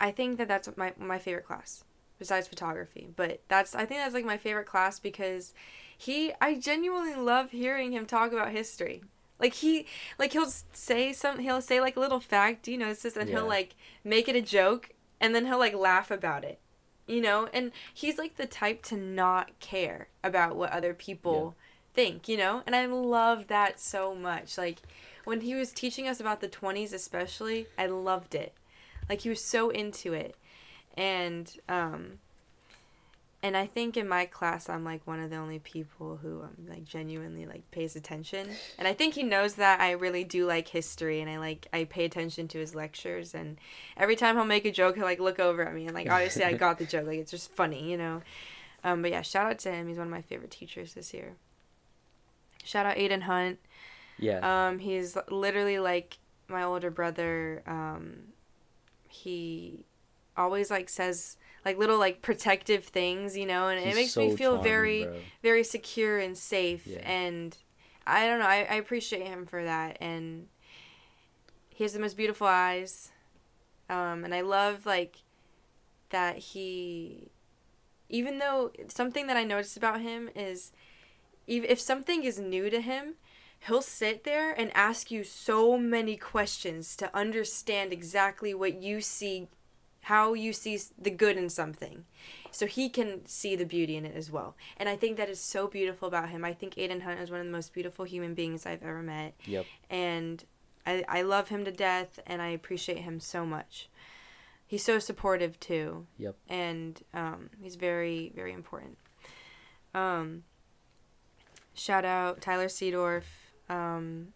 [0.00, 1.84] I think that that's my my favorite class
[2.18, 3.08] besides photography.
[3.14, 5.54] But that's I think that's like my favorite class because
[5.96, 9.02] he I genuinely love hearing him talk about history.
[9.40, 9.86] Like he
[10.18, 13.28] like he'll say some he'll say like a little fact, you know, it's just and
[13.28, 13.36] Yeah.
[13.36, 13.74] he'll like
[14.04, 16.58] make it a joke and then he'll like laugh about it.
[17.06, 21.56] You know, and he's like the type to not care about what other people
[21.94, 22.62] think, you know?
[22.66, 24.58] And I love that so much.
[24.58, 24.82] Like
[25.24, 28.52] when he was teaching us about the 20s especially, I loved it.
[29.08, 30.36] Like he was so into it.
[30.96, 32.18] And um
[33.42, 36.56] and I think in my class I'm like one of the only people who um,
[36.68, 38.48] like genuinely like pays attention.
[38.78, 41.84] And I think he knows that I really do like history and I like I
[41.84, 43.58] pay attention to his lectures and
[43.96, 46.44] every time he'll make a joke he'll like look over at me and like obviously
[46.44, 47.06] I got the joke.
[47.06, 48.22] Like it's just funny, you know.
[48.82, 49.86] Um but yeah, shout out to him.
[49.86, 51.36] He's one of my favorite teachers this year.
[52.64, 53.58] Shout out Aiden Hunt.
[54.18, 54.66] Yeah.
[54.68, 56.18] Um, he's literally like
[56.48, 57.62] my older brother.
[57.66, 58.32] Um,
[59.08, 59.84] he
[60.36, 64.36] always like says like little like protective things, you know, and it makes so me
[64.36, 65.20] feel charming, very bro.
[65.42, 66.98] very secure and safe Yeah.
[67.08, 67.56] and
[68.06, 70.46] I don't know, I, I appreciate him for that and
[71.68, 73.10] he has the most beautiful eyes.
[73.90, 75.18] Um, and I love like
[76.10, 77.30] that he
[78.08, 80.72] even though something that I noticed about him is
[81.46, 83.14] if something is new to him,
[83.66, 89.48] he'll sit there and ask you so many questions to understand exactly what you see,
[90.08, 92.06] how you see the good in something.
[92.50, 94.56] So he can see the beauty in it as well.
[94.78, 96.46] And I think that is so beautiful about him.
[96.46, 99.34] I think Aiden Hunt is one of the most beautiful human beings I've ever met.
[99.44, 99.66] Yep.
[99.90, 100.42] And
[100.86, 103.90] I, I love him to death and I appreciate him so much.
[104.66, 106.06] He's so supportive too.
[106.16, 106.36] Yep.
[106.48, 108.96] And um, he's very, very important.
[109.92, 110.44] Um,
[111.74, 113.24] shout out Tyler Seedorf.
[113.68, 114.28] Um,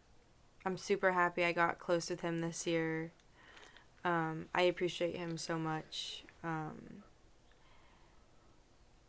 [0.66, 3.12] I'm super happy I got close with him this year.
[4.04, 6.24] Um, I appreciate him so much.
[6.42, 7.02] Um,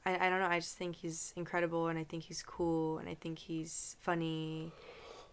[0.06, 0.48] I, I don't know.
[0.48, 4.72] I just think he's incredible and I think he's cool and I think he's funny.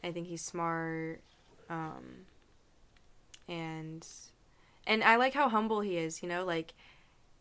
[0.02, 1.20] I think he's smart.
[1.68, 2.26] Um,
[3.48, 4.06] and
[4.86, 6.72] and I like how humble he is, you know, like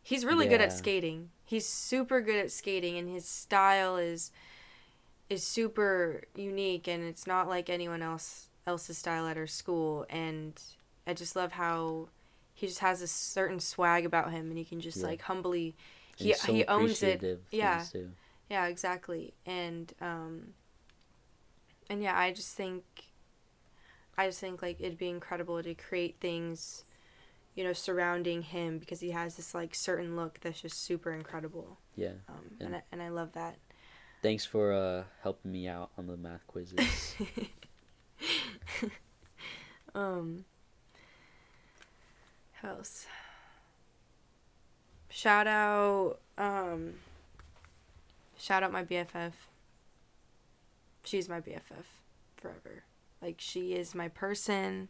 [0.02, 1.30] he's really good at skating.
[1.46, 4.32] He's super good at skating and his style is
[5.30, 10.60] is super unique and it's not like anyone else else's style at our school and
[11.08, 12.10] I just love how
[12.54, 15.08] he just has a certain swag about him and he can just Yeah.
[15.08, 15.76] like humbly
[16.18, 17.42] he so he owns it.
[17.52, 17.84] Yeah.
[17.92, 18.12] too.
[18.50, 19.34] Yeah, exactly.
[19.46, 20.54] And um
[21.90, 22.84] and yeah, I just think
[24.18, 26.84] I just think like it'd be incredible to create things
[27.56, 31.78] you know surrounding him because he has this like certain look that's just super incredible.
[31.96, 32.14] Yeah.
[32.28, 33.56] Um And- and I, and I love that.
[34.22, 37.16] Thanks for uh helping me out on the math quizzes.
[39.96, 40.44] um
[42.64, 43.08] else?
[45.10, 46.96] Shout out um
[48.38, 49.34] shout out my BFF.
[51.04, 51.86] She's my BFF
[52.38, 52.84] forever.
[53.22, 54.90] Like she is my person.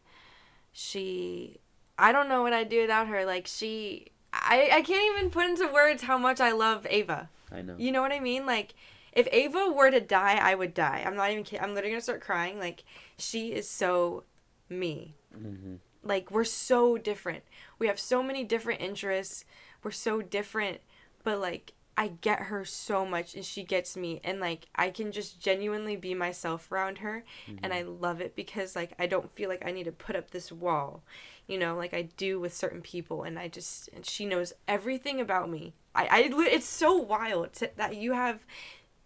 [0.72, 1.60] She
[1.98, 3.26] I don't know what I'd do without her.
[3.26, 7.30] Like she I I can't even put into words how much I love Ava.
[7.52, 7.76] I know.
[7.78, 8.46] You know what I mean?
[8.46, 8.76] Like,
[9.14, 11.04] if Ava were to die, I would die.
[11.06, 11.64] I'm not even kidding.
[11.64, 12.60] I'm literally gonna start crying.
[12.60, 12.84] Like,
[13.18, 14.24] she is so
[14.70, 15.16] me.
[15.36, 17.44] hmm Like, we're so different.
[17.78, 19.46] We have so many different interests.
[19.84, 20.80] We're so different,
[21.24, 24.22] but like, I get her so much, and she gets me.
[24.24, 27.26] And like, I can just genuinely be myself around her,
[27.62, 30.32] and I love it because like, I don't feel like I need to put up
[30.32, 31.04] this wall,
[31.46, 33.24] you know, like I do with certain people.
[33.24, 35.74] And I just, and she knows everything about me.
[35.94, 38.46] I, I, it's so wild to, that you have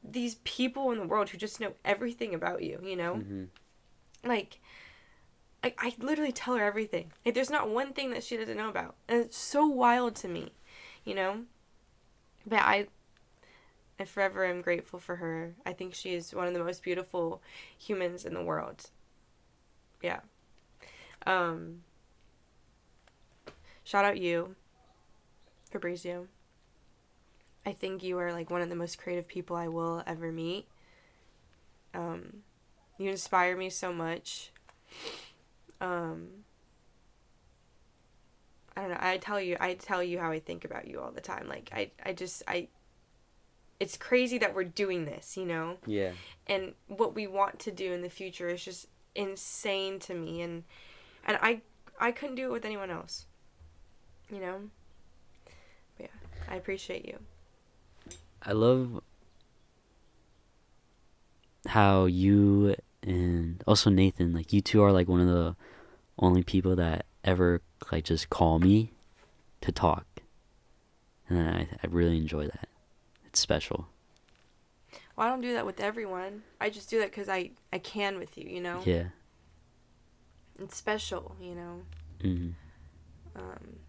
[0.03, 3.15] these people in the world who just know everything about you, you know?
[3.15, 3.43] hmm
[4.25, 4.59] like
[5.63, 8.69] I, I literally tell her everything like there's not one thing that she doesn't know
[8.69, 10.51] about and it's so wild to me
[11.05, 11.43] you know
[12.45, 12.87] but I,
[13.99, 15.55] I forever am grateful for her.
[15.65, 17.41] I think she is one of the most beautiful
[17.77, 18.89] humans in the world.
[20.01, 20.19] Yeah.
[21.25, 21.83] Um.
[23.85, 24.55] Shout out you,
[25.71, 26.27] Fabrizio.
[27.65, 30.67] I think you are like one of the most creative people I will ever meet.
[31.93, 32.43] Um,
[32.97, 34.51] you inspire me so much.
[35.83, 36.27] Um,
[38.75, 38.97] I don't know.
[38.99, 41.47] I tell you, I tell you how I think about you all the time.
[41.47, 42.69] Like I, I just, I.
[43.79, 46.11] It's crazy that we're doing this, you know, Yeah.
[46.47, 50.63] and what we want to do in the future is just insane to me, and
[51.25, 51.61] and I,
[51.99, 53.25] I couldn't do it with anyone else,
[54.31, 54.69] you know.
[55.97, 56.07] But yeah,
[56.47, 57.19] I appreciate you.
[58.41, 59.01] I love
[61.67, 65.55] how you and also Nathan, like you two are like one of the
[66.19, 67.61] only people that ever
[67.91, 68.91] like just call me
[69.61, 70.05] to talk.
[71.29, 72.67] And I I really enjoy that.
[73.25, 73.87] It's special.
[75.15, 76.43] Well, I don't do that with everyone.
[76.59, 78.81] I just do that because I I can with you, you know.
[78.85, 79.05] Yeah.
[80.59, 81.81] It's special, you know.
[82.21, 82.49] hmm
[83.35, 83.79] Um,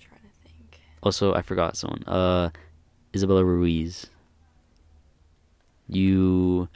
[0.00, 0.80] trying to think.
[1.02, 2.02] Also, I forgot someone.
[2.04, 2.50] Uh,
[3.14, 4.06] Isabella Ruiz.
[5.86, 6.68] You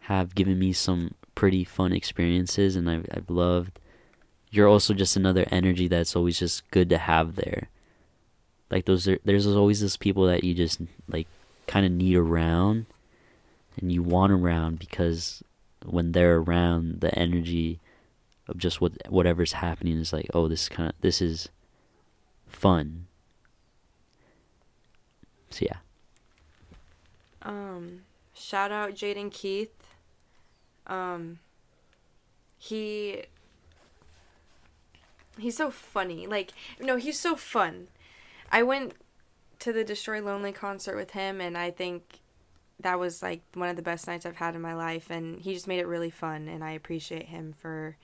[0.00, 3.80] have given me some pretty fun experiences, and I've I've loved.
[4.50, 7.70] You're also just another energy that's always just good to have there.
[8.70, 11.28] Like those, are, there's always those people that you just like
[11.66, 12.84] kind of need around,
[13.80, 15.42] and you want around because
[15.86, 17.80] when they're around, the energy
[18.46, 21.48] of just what whatever's happening is like, oh, this kind of this is
[22.48, 23.06] fun.
[25.48, 25.78] So yeah,
[27.40, 28.02] Um,
[28.34, 29.79] shout out Jaden Keith.
[30.86, 31.38] Um,
[32.58, 33.22] he
[35.38, 36.26] he's so funny.
[36.26, 37.88] Like no, he's so fun.
[38.52, 38.94] I went
[39.60, 42.20] to the Destroy Lonely concert with him, and I think
[42.80, 45.10] that was like one of the best nights I've had in my life.
[45.10, 47.96] And he just made it really fun, and I appreciate him for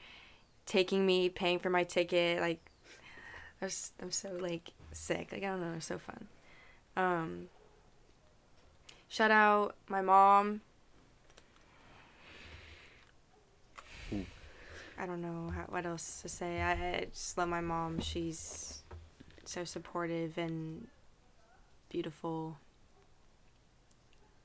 [0.66, 2.40] taking me, paying for my ticket.
[2.40, 2.60] Like,
[3.60, 5.28] I was, I'm so like sick.
[5.32, 6.28] Like I don't know, it's so fun.
[6.96, 7.48] Um,
[9.08, 10.60] shout out my mom.
[14.98, 16.60] I don't know how, what else to say.
[16.62, 18.00] I, I just love my mom.
[18.00, 18.82] She's
[19.44, 20.88] so supportive and
[21.90, 22.58] beautiful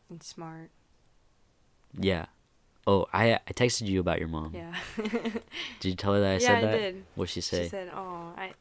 [0.10, 0.70] and smart.
[1.98, 2.26] yeah.
[2.88, 4.54] Oh, I I texted you about your mom.
[4.56, 4.74] Yeah.
[5.80, 7.04] Did you tell her that I yeah, said I did.
[7.14, 7.64] What'd she say?
[7.64, 8.54] She said, "Oh, I."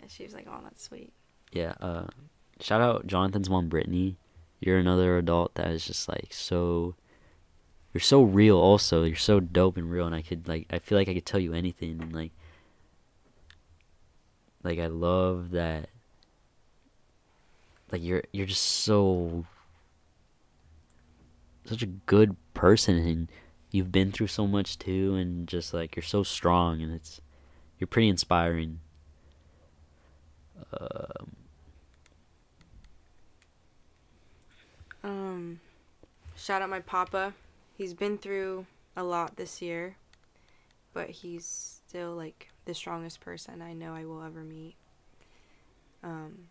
[0.00, 1.12] And she was like, "Oh, that's sweet."
[1.52, 1.72] yeah.
[1.80, 2.06] Uh,
[2.60, 4.18] shout out Jonathan's mom, Brittany.
[4.60, 6.94] You're another adult that is just like so.
[7.98, 8.56] You're so real.
[8.56, 11.26] Also, you're so dope and real, and I could like I feel like I could
[11.26, 12.30] tell you anything, and like.
[14.62, 15.88] Like I love that.
[17.90, 19.46] Like you're you're just so.
[21.64, 23.28] Such a good person, and
[23.72, 27.20] you've been through so much too, and just like you're so strong, and it's,
[27.80, 28.78] you're pretty inspiring.
[30.72, 31.34] Um,
[35.02, 35.60] Um,
[36.36, 37.34] shout out my papa.
[37.78, 38.66] He's been through
[38.96, 39.94] a lot this year,
[40.92, 41.46] but he's
[41.86, 44.74] still like the strongest person I know I will ever meet.
[46.02, 46.48] Um,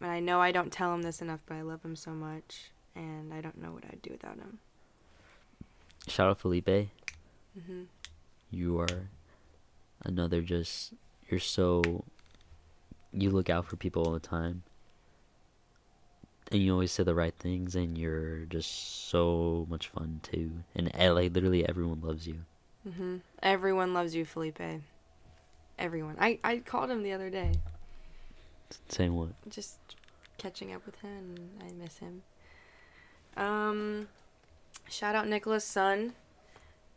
[0.00, 2.70] and I know I don't tell him this enough, but I love him so much,
[2.96, 4.60] and I don't know what I'd do without him.
[6.08, 6.88] shout out Felipe.
[7.66, 7.82] hmm
[8.50, 9.08] You are
[10.04, 10.94] another just
[11.28, 12.04] you're so
[13.12, 14.62] you look out for people all the time.
[16.52, 20.50] And you always say the right things and you're just so much fun too.
[20.74, 22.40] And eh, like literally everyone loves you.
[22.88, 24.60] hmm Everyone loves you, Felipe.
[25.78, 26.16] Everyone.
[26.20, 27.52] I, I called him the other day.
[28.88, 29.28] Saying what?
[29.50, 29.78] just
[30.38, 32.22] catching up with him and I miss him.
[33.36, 34.08] Um
[34.90, 36.12] shout out Nicholas' son.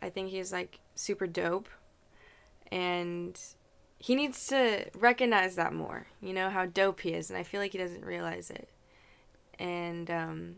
[0.02, 1.70] I think he's like super dope.
[2.72, 3.40] And
[4.00, 6.08] he needs to recognize that more.
[6.22, 8.68] You know how dope he is and I feel like he doesn't realize it.
[9.60, 10.56] And um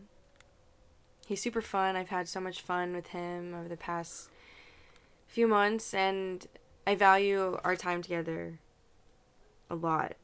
[1.26, 1.94] he's super fun.
[1.96, 4.30] I've had so much fun with him over the past
[5.26, 6.46] few months and
[6.86, 8.58] I value our time together
[9.68, 10.14] a lot.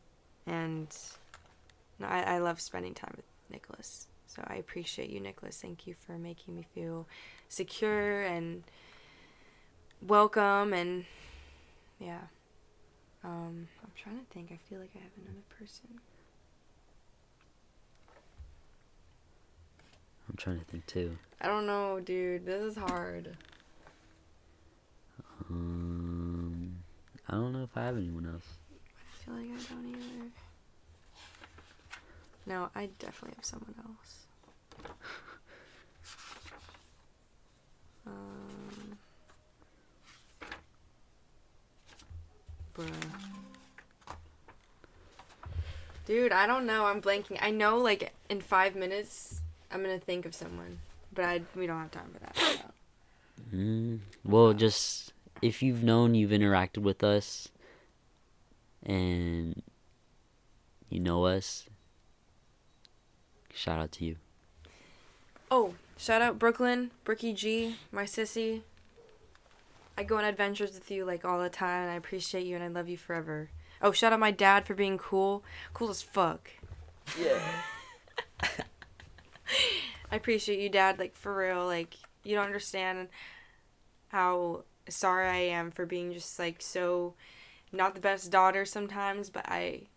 [0.46, 0.88] And
[2.02, 4.06] I, I love spending time with Nicholas.
[4.26, 5.60] So I appreciate you, Nicholas.
[5.60, 7.06] Thank you for making me feel
[7.48, 8.64] secure and
[10.00, 11.04] welcome and
[12.00, 12.22] yeah.
[13.22, 14.52] Um, I'm trying to think.
[14.52, 16.00] I feel like I have another person.
[20.28, 21.16] I'm trying to think too.
[21.40, 22.46] I don't know, dude.
[22.46, 23.36] This is hard.
[25.50, 26.76] Um
[27.28, 28.46] I don't know if I have anyone else.
[28.72, 30.30] I feel like I don't either.
[32.46, 34.90] No, I definitely have someone else.
[38.06, 38.98] Um,
[42.76, 42.90] bruh.
[46.06, 46.84] Dude, I don't know.
[46.84, 47.38] I'm blanking.
[47.40, 49.40] I know, like, in five minutes,
[49.74, 50.78] I'm gonna think of someone,
[51.12, 52.36] but I we don't have time for that.
[52.36, 53.54] so.
[53.54, 55.12] Mm, well, just
[55.42, 57.48] if you've known you've interacted with us
[58.84, 59.60] and
[60.88, 61.68] you know us,
[63.52, 64.16] shout out to you.
[65.50, 68.62] Oh, shout out Brooklyn, Brookie G, my sissy.
[69.98, 72.64] I go on adventures with you like all the time, and I appreciate you, and
[72.64, 73.50] I love you forever.
[73.82, 76.50] Oh, shout out my dad for being cool, cool as fuck.
[77.20, 77.40] Yeah.
[80.14, 81.00] I appreciate you, dad.
[81.00, 83.08] Like for real, like you don't understand
[84.10, 87.14] how sorry I am for being just like so
[87.72, 89.88] not the best daughter sometimes, but I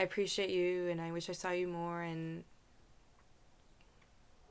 [0.00, 2.42] I appreciate you, and I wish I saw you more, and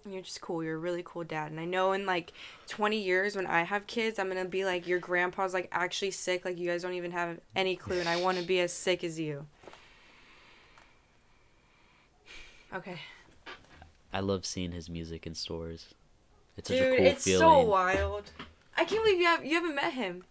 [0.10, 0.64] you're just cool.
[0.64, 1.52] You're a really cool dad.
[1.52, 2.32] And I know in like
[2.70, 6.12] 20 years when I have kids, I'm going to be like, your grandpa's like actually
[6.12, 6.46] sick.
[6.46, 8.00] Like, you guys don't even have any clue.
[8.00, 9.46] And I want to be as sick as you.
[12.74, 13.00] Okay.
[14.16, 15.94] I love seeing his music in stores.
[16.56, 17.40] It's such Dude, a cool it's feeling.
[17.42, 18.32] so wild.
[18.78, 20.24] I can't believe you, have, you haven't met him.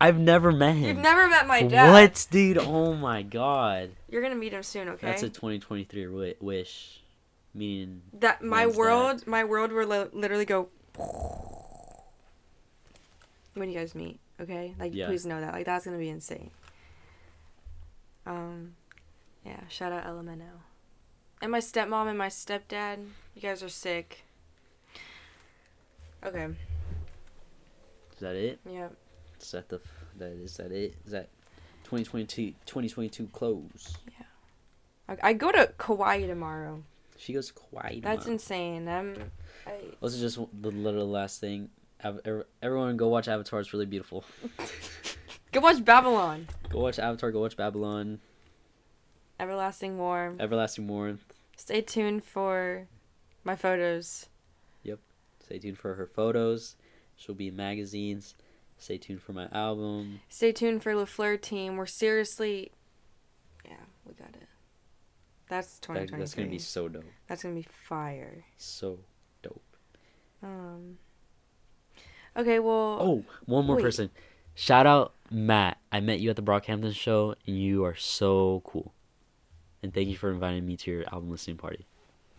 [0.00, 0.84] I've never met him.
[0.86, 1.90] You've never met my dad.
[1.92, 2.58] What, dude?
[2.58, 3.90] Oh my god.
[4.08, 5.06] You're going to meet him soon, okay?
[5.08, 7.00] That's a 2023 wi- wish.
[7.54, 8.78] Meaning, that my When's that?
[8.78, 10.68] world, my world will li- literally go
[13.54, 14.20] when you guys meet.
[14.40, 15.06] Okay, like Yeah.
[15.06, 15.52] please know that.
[15.52, 16.50] Like that's gonna be insane.
[18.26, 18.74] Um,
[19.44, 19.60] yeah.
[19.68, 20.46] Shout out Elemento,
[21.40, 22.98] and my stepmom and my stepdad.
[23.34, 24.24] You guys are sick.
[26.24, 26.44] Okay.
[26.44, 28.60] is that it?
[28.68, 28.88] Yeah.
[29.40, 29.76] Is that the?
[29.76, 30.94] f- That is that it?
[31.06, 31.28] Is that
[31.84, 33.96] 2022 2022 close?
[35.08, 36.82] I, I go to Kauai tomorrow.
[37.16, 38.02] She goes quiet.
[38.02, 38.88] That's insane.
[38.88, 39.30] I'm.
[39.66, 39.72] I,
[40.02, 41.70] This is just the little last thing.
[42.62, 43.60] Everyone, go watch Avatar.
[43.60, 44.24] It's really beautiful.
[45.52, 46.48] go watch Babylon.
[46.70, 47.30] Go watch Avatar.
[47.30, 48.20] Go watch Babylon.
[49.38, 50.34] Everlasting War.
[50.38, 51.24] Everlasting Warmth.
[51.60, 52.88] Stay tuned for
[53.44, 54.30] my photos.
[54.82, 54.98] Yep.
[55.44, 56.76] Stay tuned for her photos.
[57.16, 58.34] She'll be in magazines.
[58.78, 60.20] Stay tuned for my album.
[60.30, 61.76] Stay tuned for Le Fleur team.
[61.76, 62.72] We're seriously,
[63.66, 63.74] yeah,
[64.06, 64.48] we got it.
[65.50, 67.04] That's That- twenty twenty that's gonna be so dope.
[67.26, 68.46] That's gonna be fire.
[68.56, 69.00] So
[69.42, 69.76] dope.
[70.42, 70.96] Um.
[72.38, 72.98] Okay, well.
[73.02, 73.82] Oh, one more Wait.
[73.82, 74.10] person.
[74.54, 75.76] Shout out Matt.
[75.92, 78.94] I met you at the Brockhampton show, and you are so cool.
[79.82, 81.86] And thank you for inviting me to your album listening party.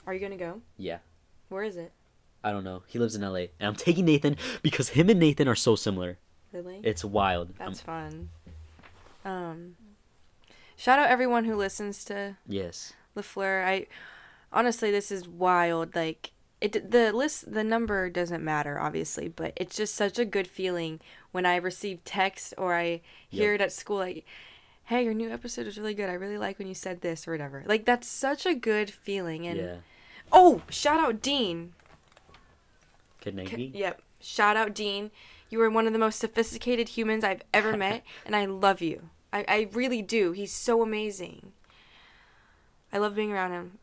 [0.06, 0.62] Are you gonna go?
[0.78, 1.00] Yeah.
[1.50, 1.92] Where is it?
[2.44, 2.84] I don't know.
[2.88, 6.18] He lives in LA, and I'm taking Nathan because him and Nathan are so similar.
[6.52, 6.80] Really?
[6.84, 7.50] It's wild.
[7.60, 8.30] I'm- That's fun.
[9.24, 9.76] Um.
[10.76, 12.94] Shout out everyone who listens to yes.
[13.16, 13.64] Le Fleur.
[13.64, 13.86] I
[14.52, 15.96] honestly, this is wild.
[15.96, 20.48] Like it, the list, the number doesn't matter, obviously, but it's just such a good
[20.48, 21.00] feeling
[21.32, 23.62] when I receive text or I hear Yep.
[23.62, 24.26] it at school, like,
[24.92, 26.10] "Hey, your new episode was really good.
[26.10, 29.48] I really like when you said this or whatever." Like that's such a good feeling.
[29.48, 29.76] And yeah.
[30.34, 31.72] oh, shout out Dean.
[33.24, 33.72] Carnegie.
[33.74, 35.12] Yep, shout out Dean.
[35.50, 39.10] You are one of the most sophisticated humans I've ever met, and I love you.
[39.32, 40.34] I, I really do.
[40.34, 41.54] He's so amazing.
[42.92, 43.80] I love being around him.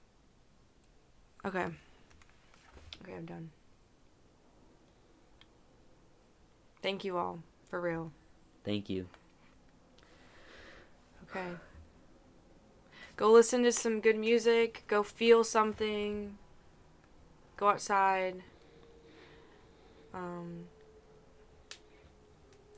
[1.47, 1.65] Okay.
[3.03, 3.49] Okay, I'm done.
[6.83, 7.39] Thank you all,
[7.71, 8.13] for real.
[8.63, 9.07] Thank you.
[11.31, 11.49] Okay.
[13.17, 14.85] Go listen to some good music.
[14.87, 16.39] Go feel something.
[17.57, 18.43] Go outside.
[20.15, 20.67] Um.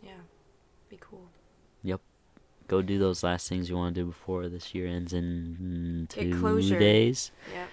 [0.02, 0.22] Yeah.
[0.88, 1.28] Be cool.
[1.82, 2.00] Yep.
[2.68, 6.62] Go do those last things you want to do before this year ends in two
[6.78, 7.30] days.
[7.52, 7.66] Yeah.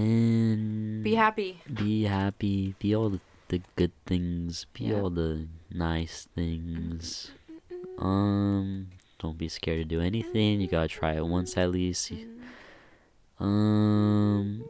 [0.00, 1.60] And Be happy.
[1.72, 2.74] Be happy.
[2.78, 4.66] Be all the, the good things.
[4.72, 5.00] Be Yeah.
[5.00, 7.32] all the nice things.
[7.98, 8.88] Um,
[9.20, 10.60] don't be scared to do anything.
[10.60, 12.10] You gotta try it once at least.
[13.38, 14.64] Um,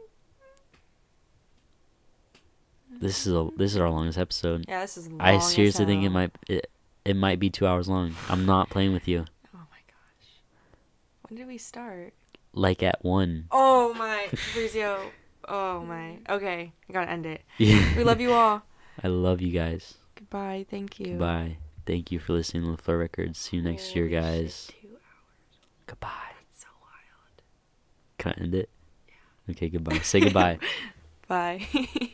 [2.99, 4.65] this is a this is our longest episode.
[4.67, 6.69] Yeah, this is long I seriously think it might it,
[7.03, 8.15] it might be two hours long.
[8.29, 9.25] I'm not playing with you.
[9.55, 10.29] Oh my gosh.
[11.27, 12.13] When did we start?
[12.53, 13.47] Like at one.
[13.51, 14.27] Oh my.
[14.29, 15.11] Fabrizio.
[15.47, 16.17] Oh my.
[16.29, 16.73] Okay.
[16.89, 17.41] I gotta end it.
[17.57, 17.97] Yeah.
[17.97, 18.63] We love you all.
[19.03, 19.95] I love you guys.
[20.15, 20.65] Goodbye.
[20.69, 21.15] Thank you.
[21.15, 21.57] Bye.
[21.85, 23.39] Thank you for listening to Le Fleur Records.
[23.39, 24.71] See you next year, Holy shit, guys.
[24.71, 24.71] hours.
[25.87, 26.09] Goodbye.
[26.49, 27.41] That's so wild.
[28.17, 28.69] Can I end it?
[29.49, 29.99] Okay, goodbye.
[29.99, 30.59] Say goodbye.
[31.27, 31.67] Bye.